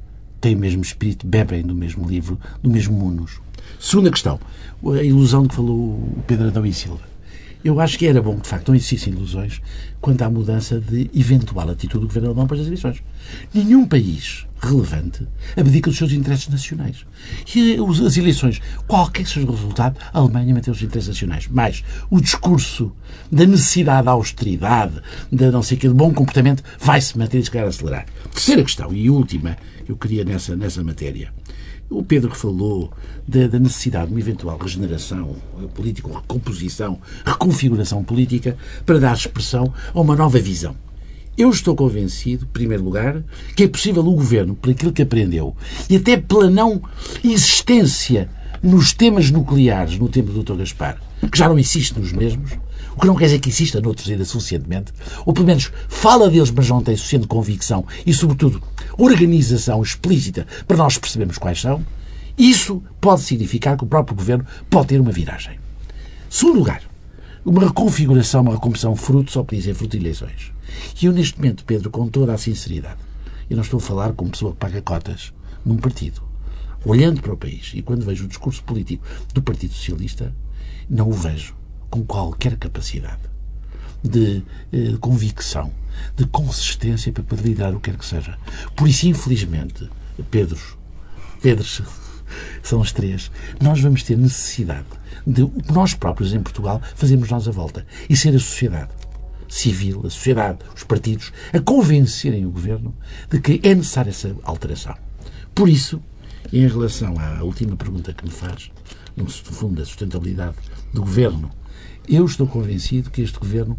[0.40, 3.40] têm o mesmo espírito, bebem do mesmo livro, do mesmo munos.
[3.78, 4.38] Segunda questão,
[4.84, 7.02] a ilusão que falou o Pedro Adão e Silva.
[7.64, 9.60] Eu acho que era bom que, de facto, não existissem ilusões
[10.00, 13.02] quanto à mudança de eventual atitude do governo alemão para as eleições.
[13.54, 17.04] Nenhum país relevante abdica dos seus interesses nacionais.
[17.54, 21.48] E os- as eleições, qualquer que seja o resultado, a Alemanha mantém os interesses nacionais.
[21.50, 22.92] Mas o discurso
[23.30, 24.94] da necessidade da austeridade,
[25.30, 28.06] da não sei que, de bom comportamento, vai-se manter e se calhar acelerar.
[28.32, 31.32] Terceira questão e última que eu queria nessa, nessa matéria.
[31.90, 32.90] O Pedro falou
[33.28, 35.36] da, da necessidade de uma eventual regeneração
[35.74, 38.56] política, ou recomposição, reconfiguração política
[38.86, 40.74] para dar expressão a uma nova visão.
[41.36, 43.22] Eu estou convencido, em primeiro lugar,
[43.56, 45.56] que é possível o Governo, por aquilo que aprendeu,
[45.88, 46.82] e até pela não
[47.24, 48.28] existência
[48.62, 50.58] nos temas nucleares no tempo do Dr.
[50.58, 52.52] Gaspar, que já não existe nos mesmos,
[52.94, 54.92] o que não quer dizer que exista noutros ainda suficientemente,
[55.24, 58.62] ou pelo menos fala deles, mas não tem suficiente convicção e, sobretudo,
[58.98, 61.82] organização explícita para nós percebermos quais são,
[62.36, 65.58] isso pode significar que o próprio Governo pode ter uma viragem.
[66.28, 66.82] Segundo lugar,
[67.42, 70.51] uma reconfiguração, uma recomposição fruto, só podia ser fruto de eleições.
[71.00, 73.00] E eu, neste momento, Pedro, com toda a sinceridade,
[73.48, 75.32] eu não estou a falar como pessoa que paga cotas
[75.64, 76.22] num partido.
[76.84, 80.34] Olhando para o país e quando vejo o discurso político do Partido Socialista,
[80.88, 81.54] não o vejo
[81.88, 83.20] com qualquer capacidade
[84.02, 84.42] de
[84.72, 85.72] eh, convicção,
[86.16, 88.36] de consistência para poder liderar o que quer que seja.
[88.74, 89.88] Por isso, infelizmente,
[90.30, 90.76] Pedros,
[91.40, 91.82] Pedros,
[92.62, 94.86] são os três, nós vamos ter necessidade
[95.26, 98.90] de nós próprios em Portugal fazermos nós a volta e ser a sociedade
[99.52, 102.94] civil, a sociedade, os partidos, a convencerem o governo
[103.30, 104.96] de que é necessária essa alteração.
[105.54, 106.02] Por isso,
[106.50, 108.70] em relação à última pergunta que me faz,
[109.14, 110.56] no fundo da sustentabilidade
[110.92, 111.50] do governo,
[112.08, 113.78] eu estou convencido que este governo,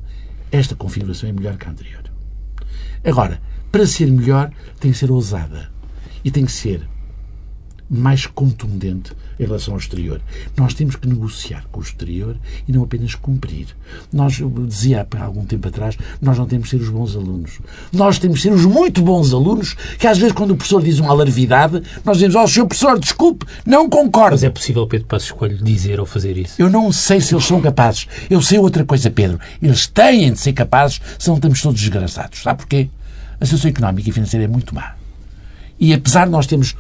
[0.52, 2.04] esta configuração é melhor que a anterior.
[3.04, 5.72] Agora, para ser melhor, tem que ser ousada
[6.24, 6.88] e tem que ser
[7.94, 10.22] mais contundente em relação ao exterior.
[10.58, 12.36] Nós temos que negociar com o exterior
[12.68, 13.68] e não apenas cumprir.
[14.12, 17.60] Nós, eu dizia há algum tempo atrás, nós não temos que ser os bons alunos.
[17.92, 21.00] Nós temos que ser os muito bons alunos que às vezes quando o professor diz
[21.00, 24.36] uma alarvidade, nós dizemos, ó, oh, senhor professor, desculpe, não concordo.
[24.36, 26.62] Mas é possível Pedro Passos Coelho dizer ou fazer isso?
[26.62, 28.08] Eu não sei se eles são capazes.
[28.30, 29.40] Eu sei outra coisa, Pedro.
[29.62, 32.42] Eles têm de ser capazes, senão estamos todos desgraçados.
[32.42, 32.90] Sabe porquê?
[33.40, 34.96] A situação económica e financeira é muito má.
[35.80, 36.76] E apesar de nós termos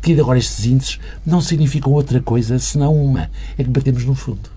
[0.00, 4.50] tido agora estes índices, não significam outra coisa senão uma: é que batemos no fundo.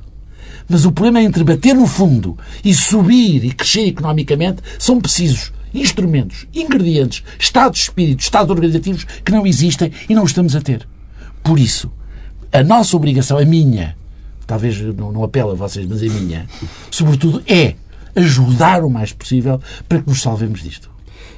[0.67, 5.51] Mas o problema é entre bater no fundo e subir e crescer economicamente são precisos
[5.73, 10.87] instrumentos, ingredientes, estados de espírito, estados organizativos que não existem e não estamos a ter.
[11.43, 11.91] Por isso,
[12.51, 13.97] a nossa obrigação, a minha,
[14.45, 16.47] talvez não, não apelo a vocês, mas a minha,
[16.91, 17.75] sobretudo, é
[18.15, 20.92] ajudar o mais possível para que nos salvemos disto.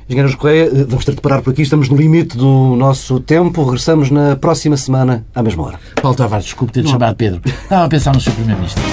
[0.07, 1.63] Engenheiros Correia, vamos ter de parar por aqui.
[1.63, 3.63] Estamos no limite do nosso tempo.
[3.63, 5.79] Regressamos na próxima semana, à mesma hora.
[5.99, 7.41] Paulo Tavares, desculpe ter-te chamado Pedro.
[7.43, 8.83] Estava a pensar no seu Primeiro-Ministro.